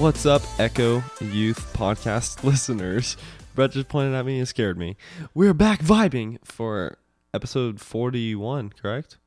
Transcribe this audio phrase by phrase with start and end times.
[0.00, 3.16] What's up, Echo Youth Podcast listeners?
[3.54, 4.96] Brett just pointed at me and scared me.
[5.34, 6.96] We're back vibing for
[7.34, 9.18] episode 41, correct?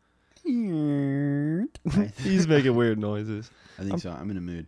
[0.43, 3.51] He's making weird noises.
[3.79, 4.11] I think so.
[4.11, 4.65] I'm in a mood.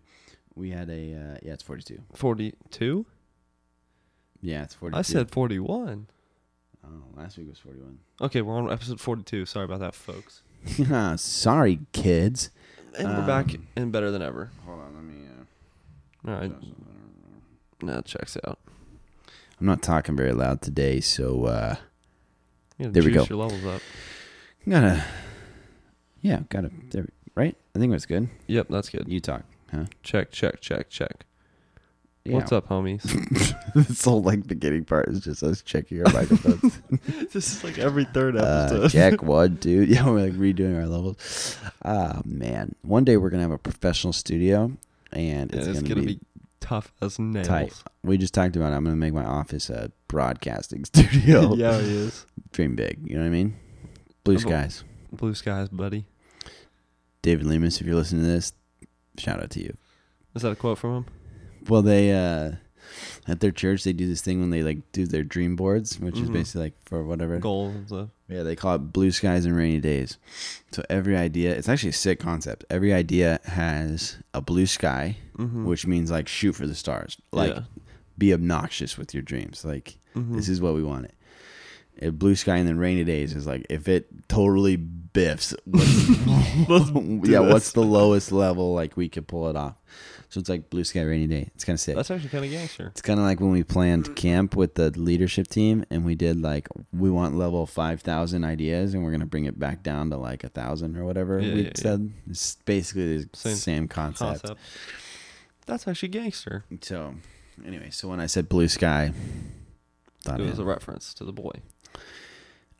[0.53, 2.01] We had a uh, yeah, it's 42.
[2.13, 3.05] 42?
[4.41, 4.99] Yeah, it's 42.
[4.99, 6.07] I said 41.
[6.85, 7.97] oh, last week was 41.
[8.21, 9.45] Okay, we're on episode 42.
[9.47, 10.43] Sorry about that, folks.
[11.19, 12.51] Sorry, kids.
[12.97, 14.51] And we're back Um, and better than ever.
[14.65, 15.24] Hold on, let me.
[16.27, 16.51] Uh, All right,
[17.81, 18.59] now checks out.
[19.59, 21.76] I'm not talking very loud today, so uh,
[22.77, 23.26] You gotta There we go.
[23.29, 23.81] your levels up.
[24.68, 25.03] gotta.
[26.21, 26.71] Yeah, gotta.
[26.91, 27.55] There, right?
[27.76, 28.29] I think that's good.
[28.48, 29.07] Yep, that's good.
[29.07, 29.85] You talk, huh?
[30.03, 31.26] Check, check, check, check.
[32.23, 32.34] Yeah.
[32.34, 33.03] What's up, homies?
[33.76, 36.81] this whole like beginning part is just us checking our microphones.
[37.31, 39.84] this is like every third uh, check one, two.
[39.84, 41.55] Yeah, we're like redoing our levels.
[41.84, 42.73] Ah, man.
[42.81, 44.71] One day we're gonna have a professional studio,
[45.11, 46.21] and it's, it's, gonna, gonna, be, be,
[46.59, 47.48] tough as nails.
[47.48, 47.73] tight.
[48.03, 48.73] We just talked about.
[48.73, 48.75] It.
[48.75, 51.53] I'm gonna make my office a broadcasting studio.
[51.55, 52.25] yeah, he is.
[52.51, 52.99] Dream big.
[53.03, 53.55] You know what I mean?
[54.23, 54.84] Blue skies.
[55.12, 56.05] Blue skies, buddy.
[57.21, 58.53] David Lemus, if you're listening to this,
[59.17, 59.75] shout out to you.
[60.35, 61.05] Is that a quote from him?
[61.67, 62.53] Well, they uh
[63.27, 66.17] at their church they do this thing when they like do their dream boards, which
[66.19, 66.33] is Mhm.
[66.33, 67.38] basically like for whatever.
[67.39, 67.91] Goals.
[68.28, 70.17] Yeah, they call it blue skies and rainy days.
[70.72, 72.66] So every idea, it's actually a sick concept.
[72.69, 75.66] Every idea has a blue sky, Mm-hmm.
[75.66, 77.17] which means like shoot for the stars.
[77.31, 77.61] Like yeah.
[78.17, 79.63] be obnoxious with your dreams.
[79.66, 80.35] Like Mhm.
[80.35, 81.13] this is what we want it.
[82.01, 85.53] A blue sky and then rainy days is like if it totally biffs.
[85.66, 86.90] What's,
[87.29, 87.53] yeah, this.
[87.53, 89.75] what's the lowest level like we could pull it off?
[90.35, 91.50] So it's like blue sky rainy day.
[91.56, 91.96] It's kind of sick.
[91.96, 92.88] That's actually kind of gangster.
[92.88, 96.41] It's kind of like when we planned camp with the leadership team, and we did
[96.41, 100.18] like we want level five thousand ideas, and we're gonna bring it back down to
[100.18, 101.72] like a thousand or whatever Yeah, we yeah, yeah.
[101.81, 102.12] said.
[102.29, 104.41] It's basically the Same same, concept.
[104.41, 104.59] Concept.
[105.68, 106.66] That's actually gangster.
[106.81, 107.16] So,
[107.66, 109.13] anyway, so when I said blue sky,
[110.22, 111.62] thought It was a reference to the boy.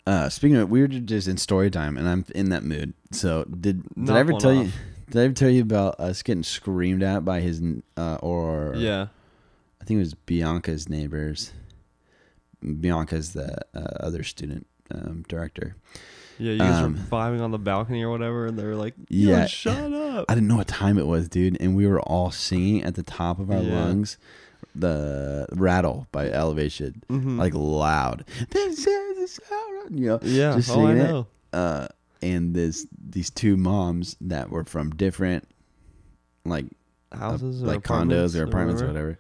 [0.06, 2.96] Uh, speaking of, it, we were just in story time, and I'm in that mood.
[3.12, 4.72] So did did I ever tell you?
[5.10, 7.62] Did I ever tell you about us getting screamed at by his
[7.98, 9.08] uh, or Yeah.
[9.82, 11.54] I think it was Bianca's neighbors.
[12.64, 15.76] Bianca's the uh, other student um, director.
[16.40, 18.94] Yeah, you guys Um, were vibing on the balcony or whatever, and they were like,
[19.10, 19.46] Yeah.
[19.46, 20.26] shut up.
[20.28, 23.04] I didn't know what time it was, dude, and we were all singing at the
[23.04, 23.74] top of our Yeah.
[23.86, 24.18] lungs,
[24.74, 27.38] the "Rattle" by Elevation, Mhm.
[27.38, 28.26] like loud.
[28.50, 30.20] This is the sound, you know.
[30.24, 30.56] yeah.
[30.56, 31.10] just oh, I singing it.
[31.10, 31.28] know.
[31.54, 31.88] Uh,
[32.22, 35.48] and this these two moms that were from different,
[36.46, 36.66] like
[37.12, 39.20] Houses or like condos or apartments or whatever.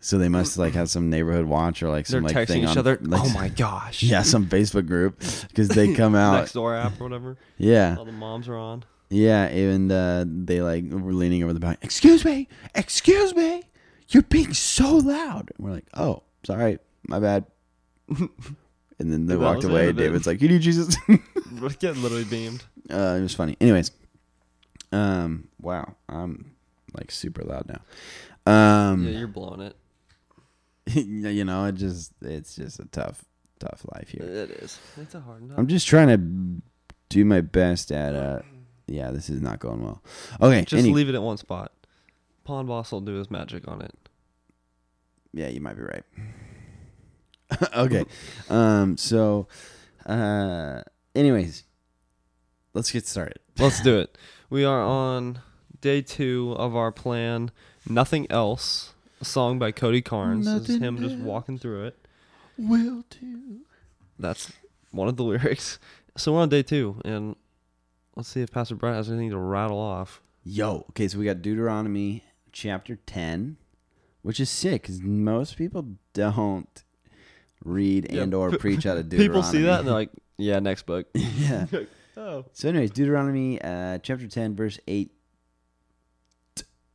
[0.00, 2.62] So they must like have some neighborhood watch or like They're some like texting thing
[2.64, 2.98] each on, other.
[3.00, 4.02] Like, oh my gosh.
[4.02, 5.18] Yeah, some Facebook group
[5.48, 6.34] because they come out.
[6.34, 7.38] Next door app or whatever.
[7.58, 8.84] Yeah, All the moms are on.
[9.08, 11.78] yeah, and uh, they like were leaning over the back.
[11.82, 13.62] Excuse me, excuse me,
[14.10, 15.50] you're being so loud.
[15.56, 16.78] And we're like, oh, sorry,
[17.08, 17.46] my bad.
[18.98, 19.92] And then they walked away.
[19.92, 20.96] David's like, you need Jesus.
[21.08, 22.64] We're getting literally beamed.
[22.90, 23.56] uh, it was funny.
[23.60, 23.90] Anyways,
[24.92, 26.52] um, wow, I'm
[26.94, 27.80] like super loud now.
[28.50, 29.76] Um, yeah, you're blowing it.
[30.94, 33.24] you know, it just it's just a tough,
[33.58, 34.22] tough life here.
[34.22, 34.78] It is.
[34.96, 35.58] It's a hard enough.
[35.58, 36.62] I'm just trying to
[37.08, 38.40] do my best at uh
[38.86, 40.00] yeah, this is not going well.
[40.40, 41.72] Okay, Just any- leave it at one spot.
[42.44, 43.92] Pond Boss will do his magic on it.
[45.32, 46.04] yeah, you might be right.
[47.76, 48.04] okay.
[48.50, 49.46] um so
[50.06, 50.82] uh
[51.14, 51.64] anyways,
[52.74, 53.38] let's get started.
[53.58, 54.18] Let's do it.
[54.50, 55.40] We are on
[55.80, 57.50] day two of our plan.
[57.88, 58.92] Nothing else.
[59.20, 60.44] A song by Cody Carnes.
[60.44, 62.06] This is Nothing him just walking through it.
[62.58, 63.60] Will do.
[64.18, 64.52] That's
[64.90, 65.78] one of the lyrics.
[66.18, 67.34] So we're on day two, and
[68.14, 70.20] let's see if Pastor Brett has anything to rattle off.
[70.44, 73.56] Yo, okay, so we got Deuteronomy chapter 10,
[74.22, 76.84] which is sick cuz most people don't
[77.66, 79.28] read Yeah, and or preach out of Deuteronomy.
[79.28, 81.66] People see that and they're like, "Yeah, next book." yeah.
[82.16, 85.12] oh, So, anyways, Deuteronomy uh, chapter 10, verse 8.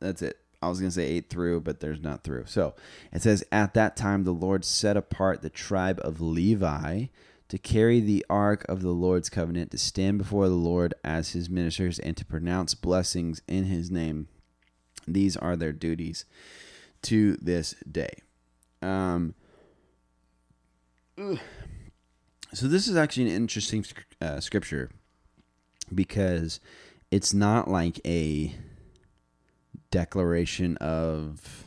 [0.00, 0.38] That's it.
[0.60, 2.44] I was going to say 8 through, but there's not through.
[2.46, 2.74] So,
[3.12, 7.06] it says, At that time, the Lord set apart the tribe of Levi
[7.48, 11.50] to carry the ark of the Lord's covenant, to stand before the Lord as his
[11.50, 14.28] ministers, and to pronounce blessings in his name.
[15.06, 16.24] These are their duties
[17.02, 18.14] to this day.
[18.80, 19.34] Um,
[21.22, 21.38] ugh.
[22.54, 23.84] so this is actually an interesting
[24.20, 24.90] uh, scripture
[25.94, 26.60] because
[27.10, 28.54] it's not like a
[29.90, 31.64] declaration of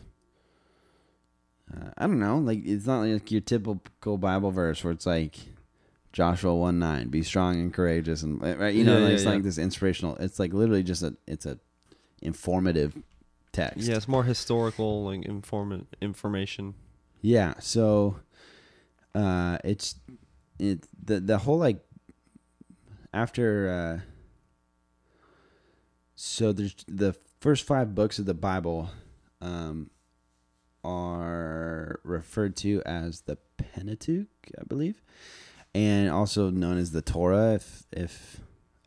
[1.74, 5.36] uh, I don't know, like it's not like your typical Bible verse where it's like
[6.14, 9.24] Joshua one nine, be strong and courageous, and right, you know, Yeah, like, yeah, it's
[9.24, 9.30] yeah.
[9.32, 10.16] like this inspirational.
[10.18, 11.58] It's like literally just a, it's a
[12.22, 12.96] informative
[13.52, 13.88] text.
[13.88, 16.76] Yeah, it's more historical, like inform information.
[17.22, 18.18] Yeah, so
[19.16, 19.96] uh it's
[20.60, 21.80] it the the whole like
[23.14, 24.06] after uh
[26.16, 28.90] so there's the first 5 books of the Bible
[29.42, 29.90] um
[30.86, 34.28] are referred to as the Pentateuch,
[34.60, 35.02] I believe,
[35.74, 38.40] and also known as the Torah if if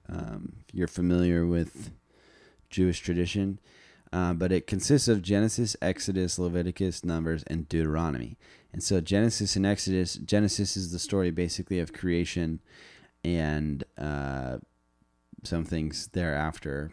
[0.08, 1.90] um, you're familiar with
[2.70, 3.58] Jewish tradition.
[4.10, 8.38] Uh, but it consists of Genesis, Exodus, Leviticus, Numbers, and Deuteronomy.
[8.72, 12.60] And so Genesis and Exodus, Genesis is the story basically of creation
[13.24, 14.58] and uh,
[15.42, 16.90] some things thereafter.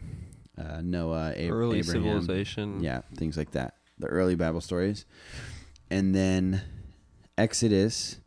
[0.58, 2.82] Uh, Noah, Ab- Early Abraham, civilization.
[2.82, 3.74] yeah, things like that.
[3.98, 5.04] The early Bible stories.
[5.90, 6.62] And then
[7.38, 8.18] Exodus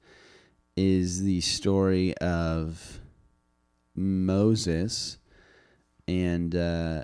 [0.78, 3.00] is the story of
[3.96, 5.18] Moses
[6.08, 7.04] and uh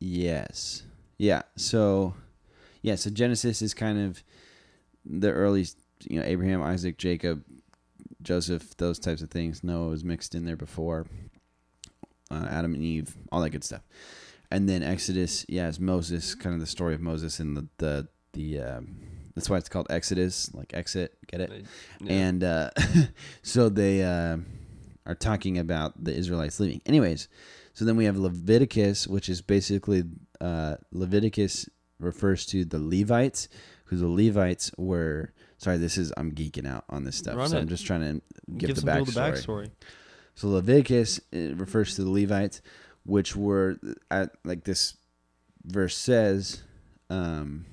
[0.00, 0.82] yes.
[1.18, 1.42] Yeah.
[1.56, 2.14] So
[2.86, 4.22] yeah, so Genesis is kind of
[5.04, 5.66] the early
[6.08, 7.44] you know, Abraham, Isaac, Jacob,
[8.22, 9.62] Joseph, those types of things.
[9.62, 11.06] Noah was mixed in there before.
[12.30, 13.82] Uh, Adam and Eve, all that good stuff
[14.50, 18.08] and then Exodus, yeah, it's Moses, kind of the story of Moses and the the
[18.32, 18.60] the.
[18.60, 18.96] Um,
[19.34, 21.66] that's why it's called Exodus, like exit, get it?
[22.00, 22.12] Yeah.
[22.12, 22.70] And uh,
[23.42, 24.38] so they uh,
[25.04, 26.80] are talking about the Israelites leaving.
[26.86, 27.28] Anyways,
[27.74, 30.04] so then we have Leviticus, which is basically
[30.40, 33.48] uh, Leviticus refers to the Levites,
[33.86, 35.32] who the Levites were.
[35.58, 37.60] Sorry, this is I'm geeking out on this stuff, Run so it.
[37.60, 38.22] I'm just trying to
[38.56, 39.66] give, give the people the backstory.
[39.66, 39.70] backstory.
[40.34, 42.60] So Leviticus it refers to the Levites,
[43.04, 43.78] which were
[44.10, 44.96] at like this
[45.64, 46.62] verse says,
[47.08, 47.64] um,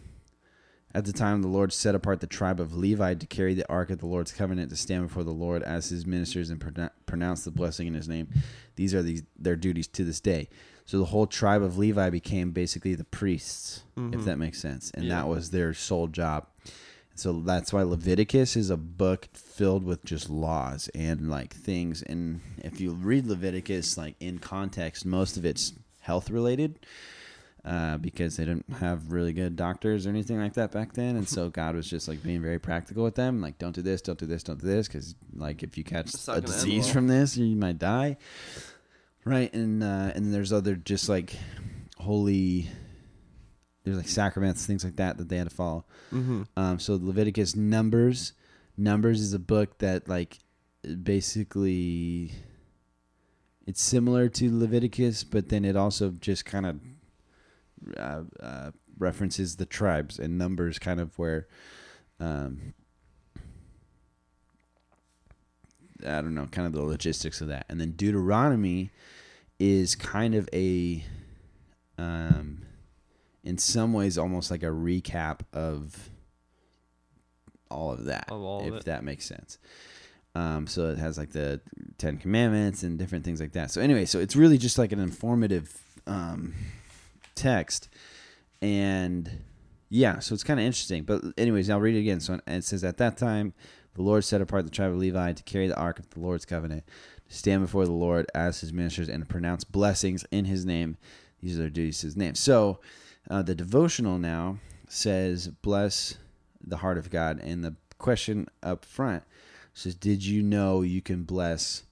[0.96, 3.90] at the time the Lord set apart the tribe of Levi to carry the ark
[3.90, 6.64] of the Lord's covenant to stand before the Lord as his ministers and
[7.06, 8.30] pronounce the blessing in his name.
[8.76, 10.50] These are these their duties to this day.
[10.86, 14.26] So the whole tribe of Levi became basically the priests, if Mhm.
[14.26, 15.16] that makes sense, and Yeah.
[15.22, 16.48] that was their sole job.
[17.16, 22.02] So that's why Leviticus is a book filled with just laws and like things.
[22.02, 26.80] And if you read Leviticus like in context, most of it's health related
[27.64, 31.16] uh, because they didn't have really good doctors or anything like that back then.
[31.16, 34.02] And so God was just like being very practical with them, like don't do this,
[34.02, 37.38] don't do this, don't do this, because like if you catch a disease from this,
[37.38, 38.18] you might die.
[39.26, 41.36] Right, and uh, and there's other just like
[41.98, 42.70] holy.
[43.84, 45.86] There's like sacraments, things like that that they had to follow.
[46.14, 46.44] Mm-hmm.
[46.56, 48.34] Um, so Leviticus Numbers,
[48.78, 50.40] Numbers is a book that like
[51.04, 52.32] basically
[53.68, 56.80] it's similar to Leviticus, but then it also just kind of
[57.98, 61.48] uh, uh, references the tribes and Numbers, kind of where.
[62.20, 62.74] Um,
[66.06, 68.92] I don't know, kind of the logistics of that, and then Deuteronomy
[69.60, 71.04] is kind of a,
[71.98, 72.64] um,
[73.44, 76.10] in some ways, almost like a recap of
[77.70, 78.86] all of that, Of all if it.
[78.86, 79.58] that makes sense.
[80.36, 81.62] Um, so it has like the
[81.98, 83.70] Ten Commandments and different things like that.
[83.72, 86.54] So anyway, so it's really just like an informative um,
[87.36, 87.88] text,
[88.62, 89.30] and
[89.90, 91.04] yeah, so it's kind of interesting.
[91.04, 92.20] But anyways, I'll read it again.
[92.20, 93.54] So it says, "At that time,
[93.96, 96.46] the Lord set apart the tribe of Levi to carry the ark of the Lord's
[96.46, 96.84] covenant,
[97.30, 100.98] to stand before the Lord as His ministers, and to pronounce blessings in His name.
[101.42, 102.80] These are their duties to His name." So
[103.30, 104.58] uh, the devotional now
[104.88, 106.18] says, "Bless
[106.66, 109.24] the heart of God," and the question up front
[109.74, 111.84] says, "Did you know you can bless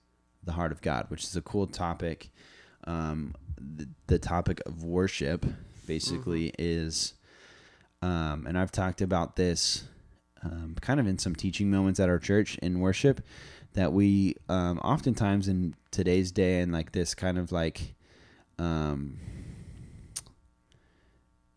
[0.44, 2.32] the heart of God?" Which is a cool topic.
[2.86, 5.46] Um, the, the topic of worship
[5.86, 7.14] basically is,
[8.02, 9.84] um, and I've talked about this
[10.44, 13.22] um, kind of in some teaching moments at our church in worship
[13.74, 17.94] that we um, oftentimes in today's day and like this kind of like
[18.60, 19.18] um,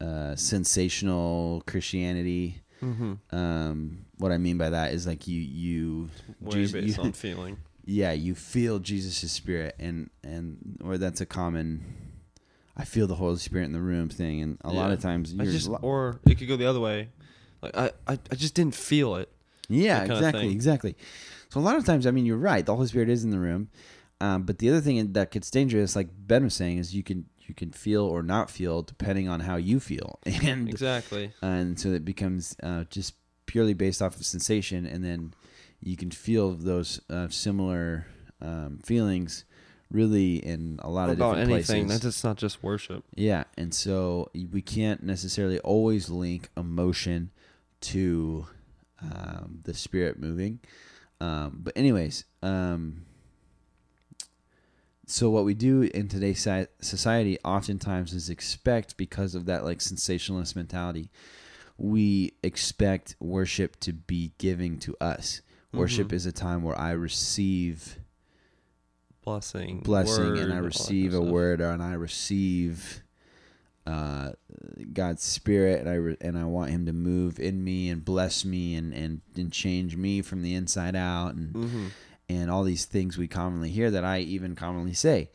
[0.00, 2.60] uh, sensational Christianity.
[2.82, 3.14] Mm-hmm.
[3.34, 6.10] Um, what I mean by that is like you you
[6.40, 7.56] Way Jesus- based you- on feeling.
[7.86, 11.82] yeah you feel Jesus' spirit and and or that's a common
[12.76, 15.68] I feel the Holy Spirit in the room thing and a lot of times just,
[15.68, 17.08] lo- or it could go the other way.
[17.64, 19.30] Like I, I, I just didn't feel it.
[19.68, 20.96] Yeah, exactly, exactly.
[21.48, 22.64] So a lot of times, I mean, you're right.
[22.64, 23.68] The Holy Spirit is in the room,
[24.20, 27.26] um, but the other thing that gets dangerous, like Ben was saying, is you can
[27.46, 31.32] you can feel or not feel depending on how you feel, and Exactly.
[31.42, 33.14] and so it becomes uh, just
[33.46, 35.32] purely based off of sensation, and then
[35.80, 38.06] you can feel those uh, similar
[38.40, 39.44] um, feelings
[39.90, 41.86] really in a lot of different anything.
[41.86, 41.88] places.
[41.88, 43.04] That's just not just worship.
[43.14, 47.30] Yeah, and so we can't necessarily always link emotion
[47.84, 48.46] to
[49.02, 50.60] um, the spirit moving.
[51.20, 53.04] Um, but anyways, um,
[55.06, 56.46] so what we do in today's
[56.80, 61.10] society oftentimes is expect because of that like sensationalist mentality,
[61.76, 65.42] we expect worship to be giving to us.
[65.72, 66.12] Worship Mhm.
[66.14, 67.98] is a time where I receive
[69.24, 69.80] Blessing.
[69.80, 73.02] blessing and I receive a word and I receive
[73.86, 74.32] uh,
[74.92, 78.44] God's spirit and I re- and I want him to move in me and bless
[78.44, 81.90] me and, and, and change me from the inside out and Mhm.
[82.28, 85.28] and all these things we commonly hear that I even commonly say.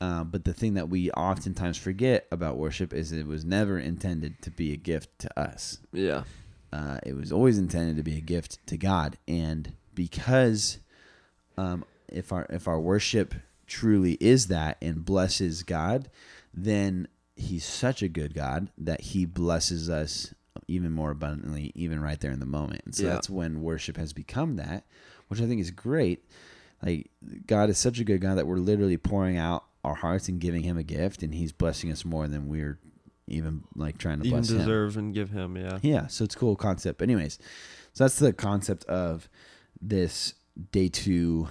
[0.00, 4.40] Uh, but the thing that we oftentimes forget about worship is it was never intended
[4.42, 6.24] to be a gift to us Yeah.
[6.72, 10.78] uh, it was always intended to be a gift to God, and because
[11.58, 13.34] um, if our if our worship
[13.66, 16.08] truly is that and blesses God,
[16.54, 17.06] then
[17.42, 20.34] He's such a good God that He blesses us
[20.68, 22.82] even more abundantly, even right there in the moment.
[22.84, 23.10] And so Yeah.
[23.10, 24.84] that's when worship has become that,
[25.28, 26.24] which I think is great.
[26.82, 27.10] Like
[27.46, 30.62] God is such a good God that we're literally pouring out our hearts and giving
[30.62, 32.78] Him a gift, and He's blessing us more than we're
[33.28, 34.58] even like trying to Even bless Him.
[34.58, 35.56] deserve and give him.
[35.56, 35.78] Yeah.
[35.82, 36.98] Yeah, so it's a cool concept.
[36.98, 37.38] But anyways,
[37.92, 39.28] so that's the concept of
[39.80, 40.34] this
[40.70, 41.48] day two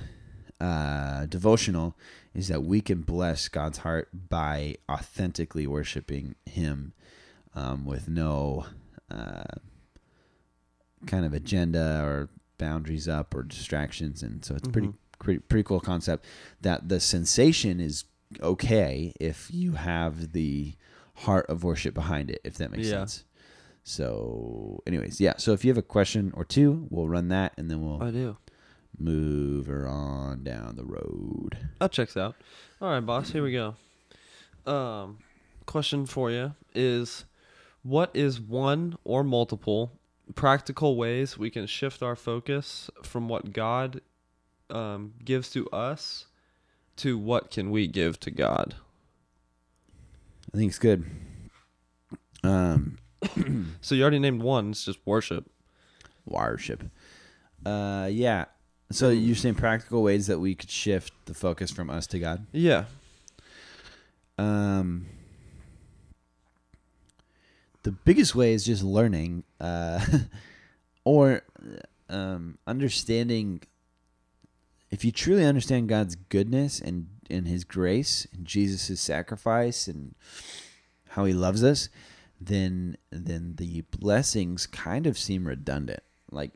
[0.60, 1.98] uh, devotional
[2.34, 6.94] is that we can bless God's heart by authentically worshiping Him
[7.56, 8.66] um, with no
[9.10, 9.44] uh,
[11.08, 14.94] kind of agenda or boundaries up or distractions, and so it's pretty Mhm.
[15.20, 16.26] pretty pretty cool concept.
[16.62, 18.06] That the sensation is
[18.42, 20.76] okay if you have the
[21.16, 23.00] heart of worship behind it, if that makes Yeah.
[23.02, 23.26] sense.
[23.84, 25.34] So, anyways, yeah.
[25.38, 28.12] So if you have a question or two, we'll run that, and then we'll I
[28.12, 28.38] do.
[28.98, 31.58] Move her on down the road.
[31.80, 32.36] That checks out.
[32.82, 33.32] All right, boss.
[33.32, 33.76] Here we go.
[34.72, 35.20] Um,
[35.66, 37.26] question for you is,
[37.84, 39.92] what is one or multiple
[40.36, 44.02] practical ways we can shift our focus from what God
[44.70, 46.28] um, gives to us
[46.98, 48.76] to what can we give to God?
[50.54, 51.06] I think it's good.
[52.44, 52.98] Um,
[53.82, 54.72] So you already named one.
[54.72, 55.50] It's just worship.
[56.26, 56.84] worship.
[57.66, 58.46] Uh, yeah.
[58.92, 62.46] So you're saying practical ways that we could shift the focus from us to God.
[62.52, 62.86] Yeah.
[64.38, 65.06] Um,
[67.84, 70.06] the biggest way is just learning, uh,
[71.04, 71.42] or
[72.10, 73.62] um, understanding.
[74.90, 80.16] If you truly understand God's goodness and and His grace and Jesus' sacrifice and
[81.10, 81.90] how He loves us,
[82.40, 86.04] then then the blessings kind of seem redundant.
[86.32, 86.52] Like,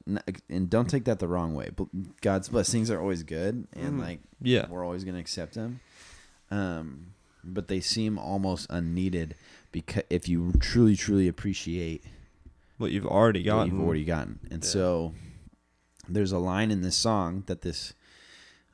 [0.50, 1.70] and don't take that the wrong way.
[1.76, 1.88] But
[2.22, 4.02] God's blessings are always good, and Mhm.
[4.02, 4.68] like Yeah.
[4.70, 5.82] we're always going to accept them.
[6.50, 7.08] Um,
[7.44, 9.36] but they seem almost unneeded
[9.72, 12.04] because if you truly, truly appreciate
[12.78, 13.74] What you've already gotten.
[13.74, 14.70] you've already gotten, and Yeah.
[14.70, 15.14] so
[16.08, 17.94] there's a line in this song that this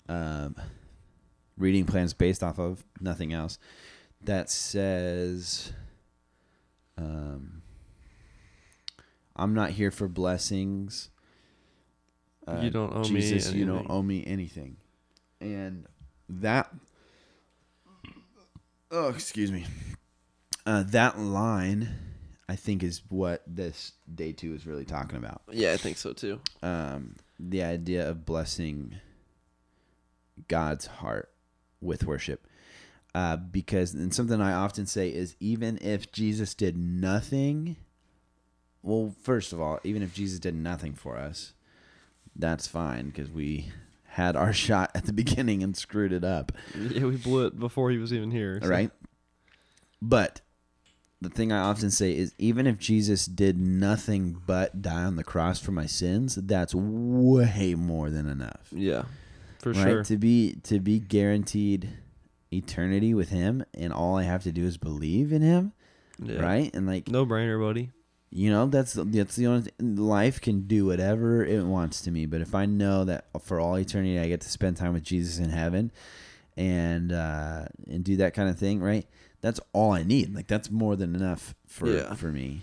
[0.09, 0.55] um,
[1.57, 3.57] reading plan is based off of, nothing else,
[4.23, 5.71] that says,
[6.97, 7.60] um,
[9.41, 11.09] "I'm not here for blessings."
[12.47, 13.91] Uh, You don't owe me Jesus, you don't anything.
[13.91, 14.77] owe me anything,
[15.39, 15.85] and
[16.29, 16.73] that.
[18.89, 19.65] Oh, excuse me.
[20.65, 21.89] Uh, that line,
[22.49, 25.41] I think, is what this day two is really talking about.
[25.51, 26.39] Yeah, I think so too.
[26.61, 28.95] Um, the idea of blessing
[30.47, 31.29] God's heart
[31.79, 32.45] with worship.
[33.13, 37.75] Uh, because, and something I often say is even if Jesus did nothing,
[38.83, 41.53] well, first of all, even if Jesus did nothing for us,
[42.35, 43.71] that's fine because we
[44.05, 46.51] had our shot at the beginning and screwed it up.
[46.77, 48.59] Yeah, we blew it before he was even here.
[48.61, 48.91] so- Right?
[50.01, 50.41] But
[51.21, 55.23] the thing I often say is even if Jesus did nothing but die on the
[55.23, 58.67] cross for my sins, that's way more than enough.
[58.71, 59.03] Yeah,
[59.59, 59.83] for right?
[59.83, 60.03] sure.
[60.05, 61.89] To be to be guaranteed
[62.51, 65.73] eternity with him and all I have to do is believe in him,
[66.19, 66.41] Yeah.
[66.41, 66.73] right?
[66.73, 67.91] And like No brainer, buddy.
[68.31, 69.95] You know, that's that's the only thing.
[69.97, 73.75] life can do whatever it wants to me, but if I know that for all
[73.77, 75.91] eternity I get to spend time with Jesus in heaven
[76.57, 79.05] and uh and do that kind of thing, right?
[79.41, 80.33] That's all I need.
[80.35, 82.13] Like that's more than enough for Yeah.
[82.15, 82.61] for me.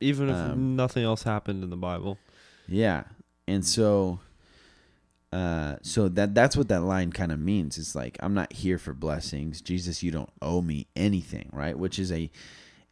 [0.00, 2.18] Even if Um, nothing else happened in the Bible.
[2.68, 3.04] Yeah.
[3.48, 4.20] And so
[5.32, 7.76] uh, so that that's what that line kind of means.
[7.76, 10.02] It's like I'm not here for blessings, Jesus.
[10.02, 11.76] You don't owe me anything, right?
[11.78, 12.30] Which is a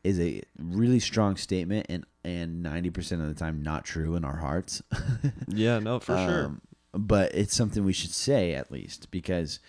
[0.07, 4.25] is a really strong statement, and and ninety percent of the time not true in
[4.25, 4.83] our hearts.
[5.49, 6.45] Yeah, no, for sure.
[6.47, 6.61] Um,
[6.93, 9.61] But it's something we should say at least because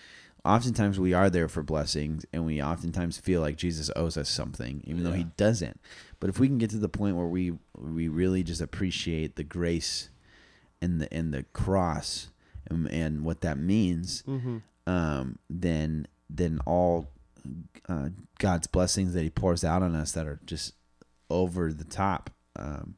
[0.46, 4.82] oftentimes we are there for blessings and we oftentimes feel like Jesus owes us something,
[4.86, 5.80] even though he doesn't.
[6.20, 9.44] But if we can get to the point where we we really just appreciate the
[9.44, 10.10] grace
[10.82, 12.30] and the and the cross
[12.70, 14.58] and, and what that means, Mm-hmm.
[14.88, 17.10] um, then then all
[17.90, 20.74] uh, God's blessings that He pours out on us that are just
[21.30, 22.96] over the top, um,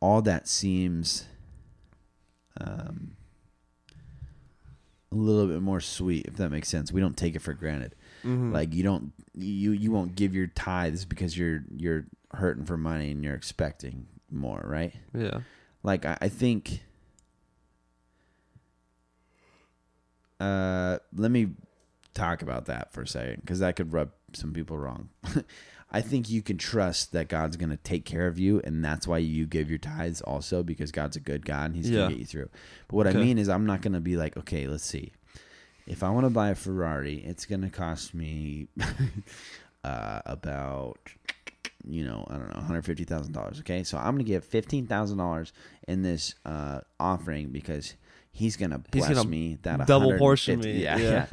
[0.00, 1.26] all that seems
[2.60, 3.16] um,
[5.10, 6.92] a little bit more sweet, if that makes sense.
[6.92, 7.94] We don't take it for granted.
[8.24, 8.52] Mm-hmm.
[8.52, 13.10] Like you don't you you won't give your tithes because you're you're hurting for money
[13.10, 14.94] and you're expecting more, right?
[15.14, 15.40] yeah,
[15.82, 16.80] like I, I think
[20.40, 21.48] uh let me
[22.14, 25.08] talk about that for a second because that could rub some people wrong
[25.92, 29.06] i think you can trust that god's going to take care of you and that's
[29.06, 31.96] why you give your tithes also because god's a good god and he's Yeah.
[31.98, 32.48] going to get you through
[32.88, 35.12] but what i mean is i'm not going to be like okay let's see
[35.86, 38.68] if i want to buy a ferrari it's going to cost me
[39.84, 40.98] uh about
[41.86, 43.60] you know, I don't know, hundred fifty thousand dollars.
[43.60, 45.52] Okay, so I'm gonna give fifteen thousand dollars
[45.86, 47.94] in this uh, offering because
[48.34, 51.10] he's gonna He's bless gonna me that double portion me, Yeah, yeah.
[51.10, 51.26] yeah,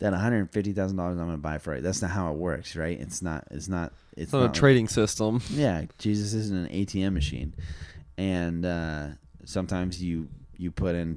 [0.00, 1.82] that one hundred fifty thousand dollars I'm gonna buy for it.
[1.82, 3.00] That's not how it works, right?
[3.00, 3.46] It's not.
[3.50, 3.92] It's not.
[4.12, 5.40] It's, it's not a not like- trading system.
[5.50, 7.54] yeah, Jesus isn't an ATM machine,
[8.18, 9.06] and uh,
[9.44, 11.16] sometimes you you put in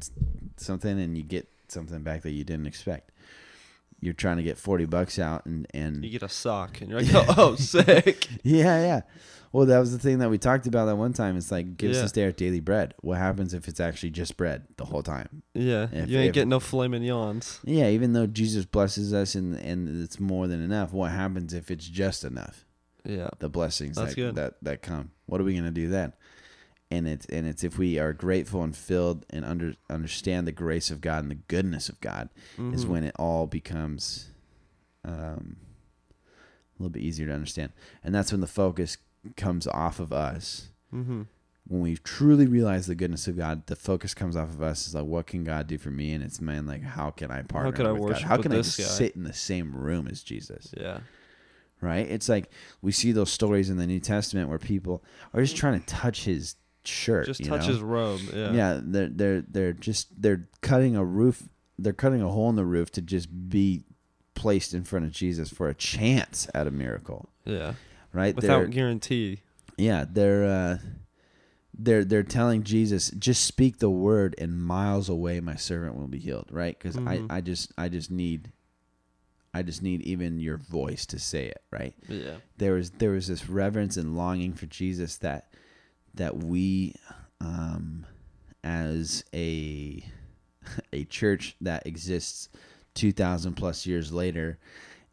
[0.57, 3.10] something and you get something back that you didn't expect.
[4.01, 7.01] You're trying to get forty bucks out, and and You get a sock, and you're
[7.03, 8.27] like, oh, oh sick.
[8.43, 9.01] yeah, yeah.
[9.53, 11.35] Well, that was the thing that we talked about that one time.
[11.37, 12.07] It's like, give us Yeah.
[12.13, 12.93] day our daily bread.
[13.01, 15.43] What happens if it's actually just bread the whole time?
[15.53, 17.59] Yeah, If- you ain't if- getting no filet mignons.
[17.65, 21.69] Yeah, even though Jesus blesses us and and it's more than enough, what happens if
[21.69, 22.65] it's just enough?
[23.03, 24.35] Yeah, The blessings That's that, good.
[24.35, 25.11] that that come.
[25.25, 26.13] What are we gonna do then?
[26.91, 30.91] And it's and it's if we are grateful and filled and under understand the grace
[30.91, 32.89] of God and the goodness of God is Mhm.
[32.89, 34.27] when it all becomes
[35.05, 35.55] um,
[36.77, 37.71] a little bit easier to understand.
[38.03, 38.97] And that's when the focus
[39.35, 40.69] comes off of us.
[40.93, 41.27] Mhm.
[41.67, 44.87] When we truly realize the goodness of God, the focus comes off of us.
[44.87, 46.11] Is like, what can God do for me?
[46.13, 48.09] And it's man, like, how can I partner can I with God?
[48.09, 48.95] worship How can I this just guy?
[49.05, 50.73] sit in the same room as Jesus?
[50.77, 50.99] Yeah,
[51.79, 52.07] Right?
[52.07, 52.51] It's like
[52.81, 56.25] we see those stories in the New Testament where people are just trying to touch
[56.25, 56.55] His
[56.87, 57.25] shirt.
[57.27, 57.67] just touch know?
[57.73, 58.21] his robe.
[58.33, 61.43] Yeah, yeah they're they're they're just they're cutting a roof
[61.79, 63.83] they're cutting a hole in the roof to just be
[64.35, 67.73] placed in front of jesus for a chance at a miracle yeah.
[68.13, 69.39] right Without they're, guarantee.
[69.77, 70.77] yeah they're uh
[71.77, 76.19] they're they're telling jesus just speak the word and miles away my servant will be
[76.19, 77.29] healed right because Mhm.
[77.31, 78.51] i i just i just need
[79.53, 83.27] i just need even your voice to say it right Yeah, there was there was
[83.27, 85.53] this reverence and longing for Jesus that
[86.15, 86.95] that we
[87.39, 88.05] um
[88.63, 90.03] as a
[90.93, 92.49] a church that exists
[92.93, 94.59] 2000 plus years later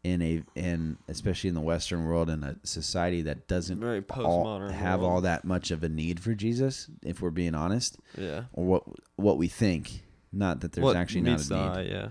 [0.03, 4.59] in a in especially in the western world in a society that doesn't very all,
[4.69, 5.11] have world.
[5.11, 8.83] all that much of a need for Jesus if we're being honest Yeah, or what
[9.17, 12.09] what we think not that there's what actually not a need eye, Yeah,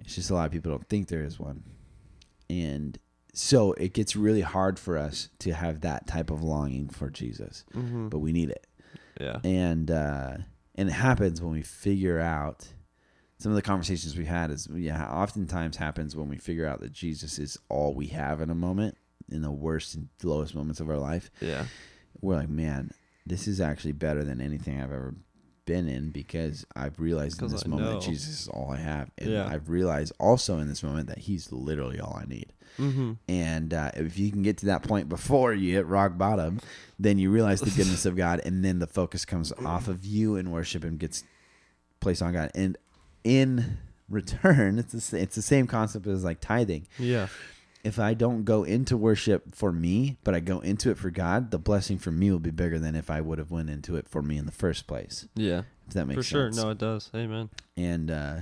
[0.00, 1.62] it's just a lot of people don't think there is one.
[2.50, 2.98] And
[3.38, 7.64] so it gets really hard for us to have that type of longing for Jesus,
[7.72, 8.66] hmm but we need it.
[9.20, 10.38] yeah, And uh,
[10.74, 12.68] and it happens when we figure out
[13.38, 16.92] some of the conversations we've had is yeah, oftentimes happens when we figure out that
[16.92, 18.96] Jesus is all we have in a moment,
[19.30, 21.30] in the worst and lowest moments of our life.
[21.40, 21.66] yeah,
[22.20, 22.90] We're like, man,
[23.26, 25.14] this is actually better than anything I've ever
[25.68, 27.98] been in because I've realized in this I moment know.
[28.00, 29.46] that Jesus is all I have, and Yeah.
[29.46, 32.52] I've realized also in this moment that He's literally all I need.
[32.78, 36.60] hmm And uh, if you can get to that point before you hit rock bottom,
[36.98, 40.36] then you realize the goodness of God, and then the focus comes off of you
[40.36, 41.22] and worship and gets
[42.00, 42.50] placed on God.
[42.54, 42.76] And
[43.22, 43.78] in
[44.08, 46.86] return, it's the, it's the same concept as like tithing.
[46.98, 47.28] yeah,
[47.88, 51.50] If I don't go into worship for me, but I go into it for God,
[51.50, 54.06] the blessing for me will be bigger than if I would have went into it
[54.08, 55.26] for me in the first place.
[55.34, 55.62] yeah.
[55.86, 56.52] If that makes For sure.
[56.52, 56.62] sense.
[56.62, 57.10] No, it does.
[57.14, 57.48] Amen.
[57.76, 58.36] And uh,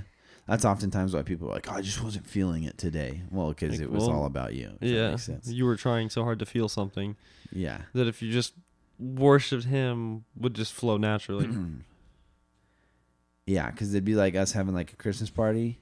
[0.47, 3.71] that's oftentimes why people are like, "Oh, I just wasn't feeling it today." Well, because
[3.79, 4.71] Like, it was well, all about you.
[4.81, 5.47] Yeah, makes sense.
[5.49, 7.15] you were trying so hard to feel something
[7.53, 7.83] Yeah.
[7.93, 8.53] that if you just
[8.99, 11.47] worshipped him, would just flow naturally.
[13.45, 15.79] yeah, because it'd be like us having like a Christmas party,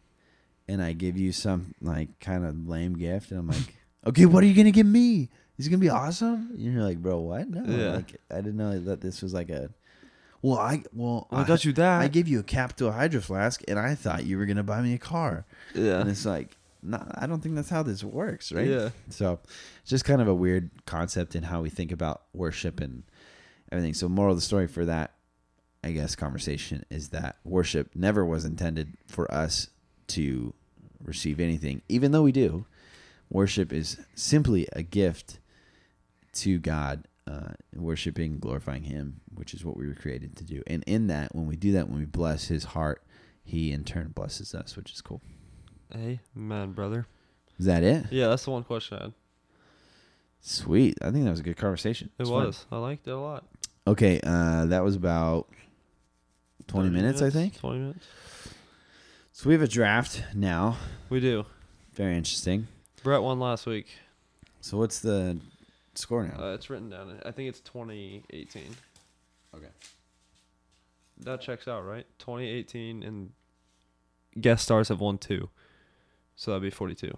[0.67, 3.75] and I give you some like kind of lame gift, and I'm like,
[4.08, 5.30] "Okay, what are you gonna give me?
[5.58, 7.47] Is it gonna be awesome?" And you're like, "Bro, what?
[7.49, 7.95] No, Yeah.
[7.95, 9.69] like I didn't know that this was like a."
[10.41, 12.01] Well, I well I got you that.
[12.01, 14.63] I gave you a cap to a hydro flask, and I thought you were gonna
[14.63, 15.45] buy me a car.
[15.73, 15.99] yeah.
[15.99, 18.67] And it's like, no, I don't think that's how this works, right?
[18.67, 18.89] Yeah.
[19.10, 19.39] So
[19.82, 23.01] it's just kind of a weird concept in how we think about worship and
[23.71, 23.95] everything.
[23.95, 25.13] So moral of the story for that,
[25.84, 29.69] I guess, conversation is that worship never was intended for us
[30.09, 30.53] to
[31.03, 32.65] receive anything, even though we do.
[33.29, 35.39] Worship is simply a gift
[36.33, 40.61] to God, uh, worshiping, glorifying Him, which is what we were created to do.
[40.67, 43.01] And in that, when we do that, when we bless His heart,
[43.43, 45.21] He in turn blesses us, which is cool.
[45.93, 47.07] Amen, brother.
[47.57, 48.05] Is that it?
[48.11, 49.13] Yeah, that's the one question I had.
[50.41, 50.97] Sweet.
[51.01, 52.11] I think that was a good conversation.
[52.19, 52.45] It It's fun.
[52.45, 52.65] was.
[52.71, 53.45] I liked it a lot.
[53.87, 55.47] Okay, uh, that was about
[56.67, 57.57] 20 30 minutes, I think.
[57.57, 58.05] 20 minutes.
[59.37, 60.77] So we have a draft now.
[61.09, 61.45] We do.
[61.93, 62.69] Very interesting.
[63.03, 63.87] Brett won last week.
[64.61, 65.37] So what's the
[65.93, 66.41] score now?
[66.41, 67.19] Uh, it's written down.
[67.25, 68.63] I think it's 2018.
[69.53, 69.65] okay.
[71.19, 72.05] That checks out, right?
[72.19, 73.31] 2018 and
[74.39, 75.49] guest stars have won two.
[76.37, 77.11] So that'd be 42.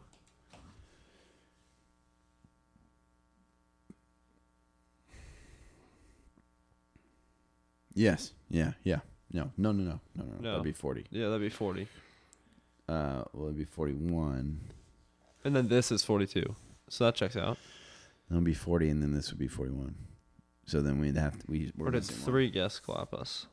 [7.93, 8.31] Yes.
[8.49, 8.71] Yeah.
[8.83, 9.01] Yeah.
[9.31, 9.51] No.
[9.55, 9.71] No.
[9.71, 9.83] No.
[9.83, 9.99] No.
[10.15, 10.23] No.
[10.23, 10.37] No.
[10.39, 10.49] No.
[10.49, 11.05] That'd be 40.
[11.11, 11.87] Yeah, that'd be 40.
[12.87, 14.59] Uh, well, it'd be 41.
[15.43, 16.55] And then this is 42.
[16.89, 17.57] So that checks out.
[18.29, 19.95] That'd be 40, and then this would be 41.
[20.65, 21.45] So then we'd have to.
[21.47, 22.25] We, we're Or did missing one.
[22.25, 23.47] three guests clap us?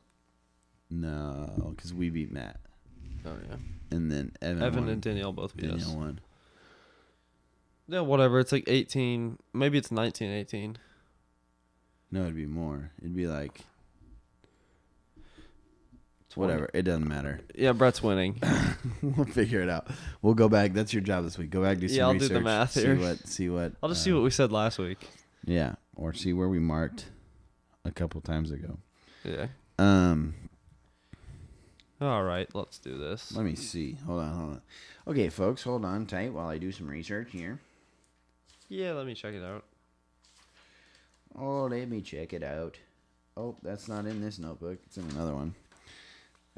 [0.89, 2.59] No, because we beat Matt.
[3.25, 3.55] Oh, yeah.
[3.91, 4.89] And then Evan, Evan won.
[4.89, 5.81] and Danielle both beat us.
[5.83, 6.19] Danielle won.
[7.87, 8.39] Yeah, whatever.
[8.39, 9.37] It's like 18.
[9.53, 10.77] Maybe it's 19, 18.
[12.11, 12.91] No, it'd be more.
[12.99, 13.65] It'd be like 20.
[16.35, 16.69] Whatever.
[16.73, 17.41] It doesn't matter.
[17.55, 18.41] Yeah, Brett's winning.
[19.01, 19.87] we'll figure it out.
[20.21, 20.73] We'll go back.
[20.73, 21.49] That's your job this week.
[21.49, 22.95] Go back do some Yeah, I'll do the math see here.
[22.95, 25.07] what see what I'll just uh, see what we said last week.
[25.45, 27.05] Yeah, or see where we marked
[27.83, 28.77] a couple times ago.
[29.23, 29.47] Yeah.
[29.77, 30.33] Um,
[32.01, 33.35] All right, let's do this.
[33.35, 33.97] let me see.
[34.05, 34.61] Hold on, hold on.
[35.07, 37.59] Okay, folks, hold on tight while I do some research here.
[38.69, 39.63] Yeah, let me check it out.
[41.37, 42.77] Oh, let me check it out.
[43.37, 44.79] Oh, that's not in this notebook.
[44.85, 45.53] It's in another one.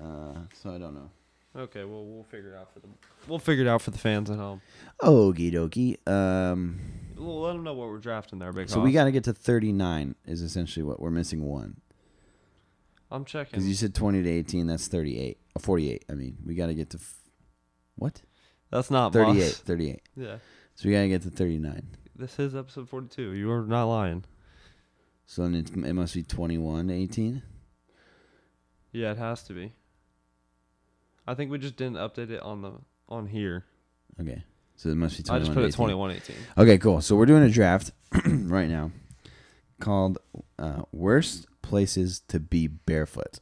[0.02, 1.10] Uh, so I don't know.
[1.56, 2.88] Okay, well we'll figure it out for the
[3.28, 4.62] we'll figure it out for the fans at home.
[5.02, 5.98] Okie dokie.
[6.08, 6.80] Um,
[7.16, 8.70] We'll let them know what we're drafting there, big.
[8.70, 11.82] so we got to get to 39 is essentially what we're missing one.
[13.10, 13.52] I'm checking.
[13.54, 15.40] Because you said 20 to 18, that's 38.
[15.56, 16.38] Uh, 48, I mean.
[16.46, 16.98] We got to get to.
[16.98, 17.16] F-
[17.96, 18.22] what?
[18.70, 19.34] That's not 38.
[19.40, 19.58] boss.
[19.62, 20.02] 38.
[20.16, 20.36] Yeah,
[20.76, 21.88] So we got to get to 39.
[22.16, 23.34] this is episode 42.
[23.34, 24.24] You are not lying.
[25.26, 27.42] So then it's, it must be 21 to 18.
[28.92, 29.74] Yeah, it has to be.
[31.28, 32.74] I think we just didn't update it on the
[33.10, 33.66] on here.
[34.20, 34.44] Okay.
[34.76, 35.76] So it must be I 21 just put it 18.
[35.76, 36.36] 21 18.
[36.60, 37.02] Okay, cool.
[37.02, 37.92] So we're doing a draft
[38.26, 38.92] right now
[39.80, 40.20] called
[40.60, 43.40] uh, Worst Places to Be Barefoot.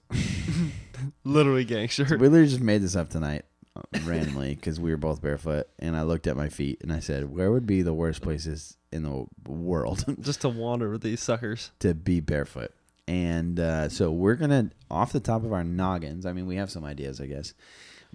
[1.24, 2.06] Literally gangster.
[2.06, 3.44] we literally just made this up tonight
[3.76, 5.68] uh, randomly because we were both barefoot.
[5.78, 8.78] And I looked at my feet and I said, Where would be the worst places
[8.92, 11.72] in the world just to wander with these suckers.
[11.80, 12.72] to be barefoot?
[13.08, 16.56] And uh, so we're going to, off the top of our noggins, I mean, we
[16.56, 17.54] have some ideas, I guess.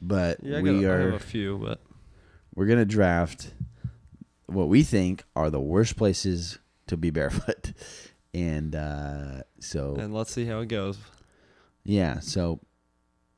[0.01, 1.81] But Yeah, I, we got, I have are a few, but
[2.55, 3.53] we're gonna draft
[4.47, 7.73] what we think are the worst places to be barefoot,
[8.35, 10.99] and uh, so and let's see how it goes.
[11.85, 12.61] yeah, so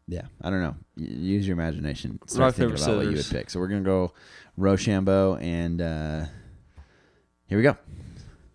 [0.06, 0.76] yeah, I don't know.
[0.96, 2.18] Use your imagination.
[2.20, 3.50] Rock, Start thinking paper, about what you would pick.
[3.50, 4.12] So we're gonna go
[4.56, 6.24] Rochambeau, and uh,
[7.46, 7.76] here we go.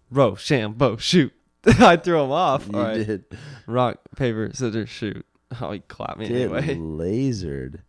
[0.09, 1.33] Rochambeau, shoot.
[1.79, 2.67] I threw him off.
[2.67, 3.05] You All right.
[3.05, 3.25] did
[3.67, 5.25] Rock, paper, scissors, shoot.
[5.61, 6.61] Oh, he clapped me get anyway.
[6.75, 7.79] lasered.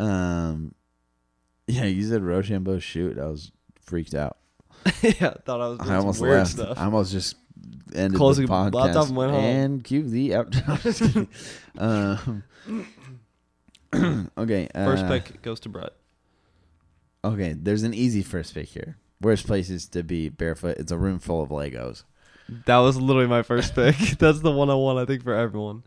[0.00, 0.74] Um,
[1.68, 2.80] yeah, you said Rochambeau.
[2.80, 4.36] Shoot, I was freaked out.
[5.00, 6.50] yeah, thought I was doing I almost some weird left.
[6.50, 6.76] stuff.
[6.78, 7.36] I almost just
[7.94, 9.44] ended Closing the podcast laptop and went home.
[9.44, 10.56] and cue the out.
[10.68, 11.28] I'm just kidding.
[11.78, 12.42] um,
[14.38, 15.92] okay, uh, First pick goes to Brett.
[17.24, 18.96] Okay, there's an easy first pick here.
[19.20, 20.78] Worst places to be barefoot.
[20.78, 22.02] It's a room full of Legos.
[22.66, 23.96] That was literally my first pick.
[24.18, 25.82] That's the one I want, I think, for everyone.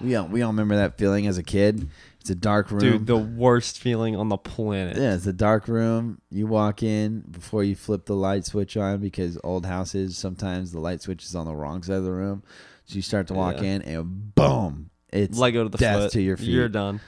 [0.00, 1.88] We all we all remember that feeling as a kid.
[2.20, 2.80] It's a dark room.
[2.80, 4.96] Dude, the worst feeling on the planet.
[4.96, 6.20] yeah, it's a dark room.
[6.30, 10.80] You walk in before you flip the light switch on because old houses sometimes the
[10.80, 12.42] light switch is on the wrong side of the room.
[12.86, 13.64] So you start to walk Yeah.
[13.74, 16.12] in and boom, it's Lego to the death foot.
[16.12, 16.48] to your feet.
[16.48, 17.00] You're done.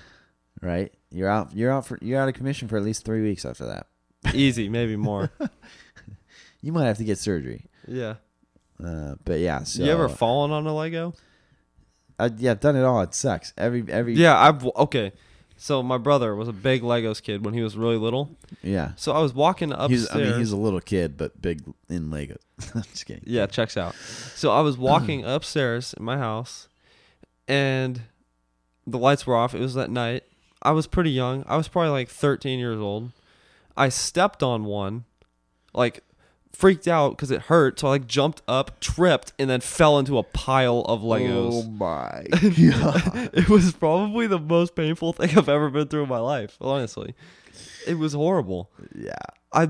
[0.60, 0.92] right.
[1.10, 1.54] You're out.
[1.54, 1.98] You're out for.
[2.02, 3.86] You're out of commission for at least three weeks after that.
[4.34, 5.30] Easy, maybe more.
[6.64, 7.66] You might have to get surgery.
[7.88, 8.14] yeah.
[8.82, 9.64] Uh, but yeah.
[9.64, 11.14] So you ever fallen on a Lego?
[12.18, 13.00] I, yeah, I've done it all.
[13.02, 13.52] It sucks.
[13.58, 15.12] Every every Yeah, I've okay.
[15.56, 18.36] So my brother was a big Legos kid when he was really little.
[18.62, 18.92] Yeah.
[18.96, 20.08] So I was walking upstairs.
[20.12, 22.38] I mean, he's a little kid, but big in Legos.
[22.90, 23.24] Just kidding.
[23.26, 23.94] Yeah, checks out.
[24.34, 26.68] So I was walking upstairs in my house,
[27.46, 28.02] and
[28.86, 29.54] the lights were off.
[29.54, 30.24] It was that night.
[30.62, 31.44] I was pretty young.
[31.48, 33.10] I was probably like 13 years old.
[33.76, 35.04] I stepped on one,
[35.74, 36.02] like
[36.52, 37.80] freaked out because it hurt.
[37.80, 41.50] So I like jumped up, tripped, and then fell into a pile of Legos.
[41.52, 43.30] Oh my god.
[43.34, 46.56] it was probably the most painful thing I've ever been through in my life.
[46.60, 47.14] Honestly,
[47.86, 48.70] it was horrible.
[48.94, 49.14] yeah.
[49.52, 49.68] I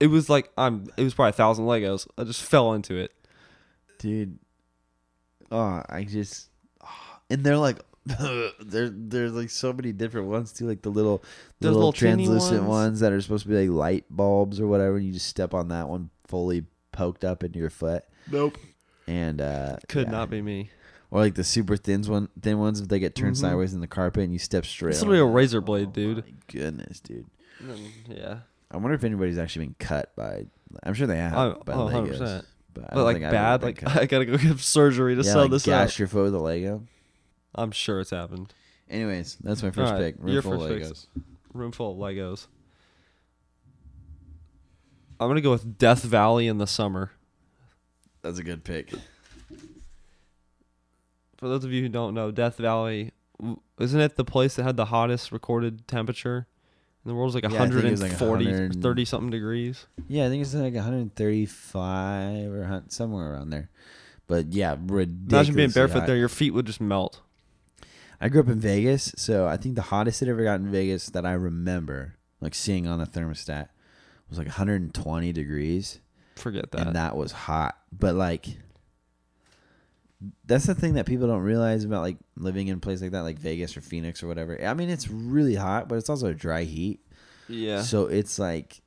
[0.00, 0.86] it was like I'm.
[0.96, 2.06] It was probably a thousand Legos.
[2.18, 3.12] I just fell into it.
[3.98, 4.38] Dude.
[5.50, 6.48] Oh, I just
[7.30, 7.78] and they're like
[8.60, 11.22] there there's like so many different ones too, like the little
[11.60, 12.68] the little, little translucent ones.
[12.68, 13.00] ones.
[13.00, 15.68] that are supposed to be like light bulbs or whatever, and you just step on
[15.68, 18.04] that one fully poked up into your foot.
[18.30, 18.58] Nope.
[19.06, 20.12] And uh Could yeah.
[20.12, 20.70] not be me.
[21.10, 23.40] Or like the super thin one thin ones if they get turned Mhm.
[23.40, 24.90] sideways in the carpet and you step straight.
[24.90, 26.18] It's literally a razor blade, dude.
[26.24, 27.26] My goodness, dude.
[28.08, 28.38] Yeah.
[28.70, 30.46] I wonder if anybody's actually been cut by.
[30.82, 31.34] I'm sure they have.
[31.34, 32.44] Oh, by oh, Legos, 100%.
[32.74, 33.96] But, But like think I've ever bad, like.
[33.96, 35.98] I gotta go get surgery to yeah, sell like this gash out.
[35.98, 36.82] your foot with a Lego.
[37.54, 38.52] I'm sure it's happened.
[38.88, 40.16] Anyways, that's my first pick.
[40.18, 40.88] Room your full of first Legos.
[40.88, 41.06] pick's-
[41.54, 42.46] Room full of Legos.
[45.20, 47.12] I'm gonna go with Death Valley in the summer.
[48.22, 48.92] That's a good pick.
[51.36, 54.62] For those of you who don't know, Death Valley w- isn't it the place that
[54.62, 56.46] had the hottest recorded temperature
[57.04, 57.24] in the world?
[57.26, 59.86] It was like Yeah, I think it was like 140, 100 30 something degrees.
[60.08, 63.70] Yeah, I think it's like 135 or hun- somewhere around there.
[64.28, 65.32] But yeah, ridiculous.
[65.32, 67.20] Imagine being barefoot there; your feet would just melt.
[68.22, 71.10] I grew up in Vegas, so I think the hottest it ever got in Vegas
[71.10, 73.68] that I remember, like seeing on a thermostat,
[74.30, 75.98] was like 120 degrees.
[76.36, 76.86] Forget that.
[76.86, 77.76] and that was hot.
[77.92, 78.46] But like,
[80.46, 83.22] that's the thing that people don't realize about like living in a place like that,
[83.22, 84.58] like Vegas or Phoenix or whatever.
[84.64, 87.00] I mean, it's really hot, but it's also a dry heat.
[87.48, 87.82] yeah.
[87.82, 88.82] So it's like,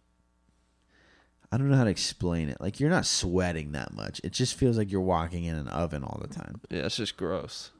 [1.52, 2.60] I don't know how to explain it.
[2.62, 4.21] Like you're not sweating that much.
[4.24, 6.62] It just feels like you're walking in an oven all the time.
[6.69, 7.71] yeah, it's just gross.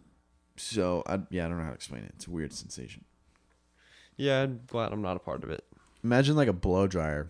[0.58, 2.12] So I, yeah, I don't know how to explain it.
[2.15, 3.04] It's a weird sensation.
[4.18, 5.63] Yeah, I'm glad I'm not a part of it.
[6.04, 7.28] Imagine like a blow dryer,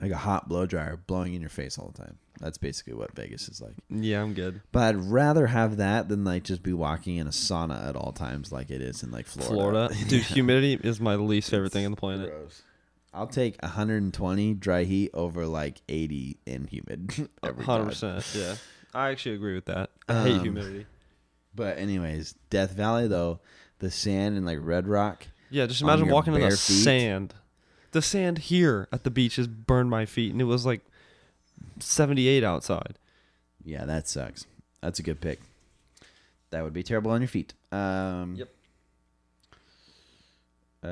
[0.00, 2.18] like a hot blow dryer blowing in your face all the time.
[2.40, 3.74] That's basically what Vegas is like.
[3.90, 4.60] Yeah, I'm good.
[4.72, 8.12] But I'd rather have that than like just be walking in a sauna at all
[8.12, 9.88] times, like it is in like Florida.
[9.88, 12.30] Florida, dude, humidity is my least favorite thing on the planet.
[12.30, 12.62] Gross.
[13.14, 17.28] I'll take 120 dry heat over like 80 in humid.
[17.42, 18.16] every Hundred time.
[18.16, 18.26] percent.
[18.34, 18.54] Yeah,
[18.94, 19.90] I actually agree with that.
[20.08, 20.86] I hate Um, humidity.
[21.54, 23.40] But anyways, Death Valley though,
[23.78, 25.26] the sand and like Red Rock.
[25.50, 26.82] Yeah, just imagine your walking in the bare feet?
[26.84, 27.34] sand.
[27.90, 30.80] The sand here at the beach just burned my feet, and it was like
[31.78, 32.96] 78 outside.
[33.64, 34.46] Yeah, that sucks.
[34.80, 35.40] That's a good pick.
[36.50, 37.52] That would be terrible on your feet.
[37.70, 38.48] Um, Yep.
[40.84, 40.88] Uh,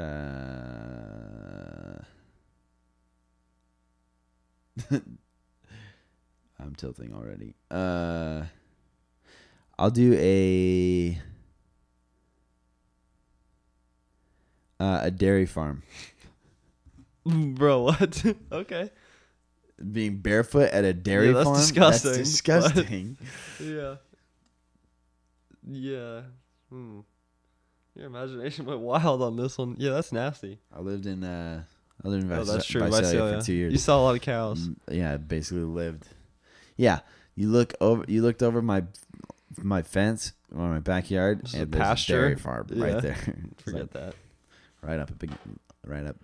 [6.61, 7.55] I'm tilting already.
[7.71, 8.45] Uh,
[9.81, 11.19] I'll do a
[14.79, 15.83] uh, a dairy farm.
[17.25, 18.25] Bro, what?
[18.53, 18.91] okay.
[19.93, 21.61] Being barefoot at a dairy Yeah, that's farm.
[21.61, 23.17] disgusting, That's disgusting.
[23.59, 23.95] Yeah.
[25.67, 26.21] Yeah.
[26.69, 27.01] Hmm.
[27.95, 29.77] Your imagination went wild on this one.
[29.79, 30.59] Yeah, that's nasty.
[30.77, 31.63] I lived in uh,
[32.05, 32.83] I lived in Oh, that's true.
[32.83, 33.73] Visalia for two years.
[33.73, 34.69] You saw a lot of cows.
[34.69, 36.07] Mm, Yeah, I basically lived.
[36.77, 37.01] Yeah,
[37.35, 38.05] you look over.
[38.09, 38.85] You looked over my
[39.59, 42.21] my fence or my backyard, This is a and a pasture?
[42.21, 42.85] dairy farm Yeah.
[42.85, 43.17] right there.
[43.53, 44.15] It's Forget like that.
[44.83, 45.33] right up a big,
[45.85, 46.17] right up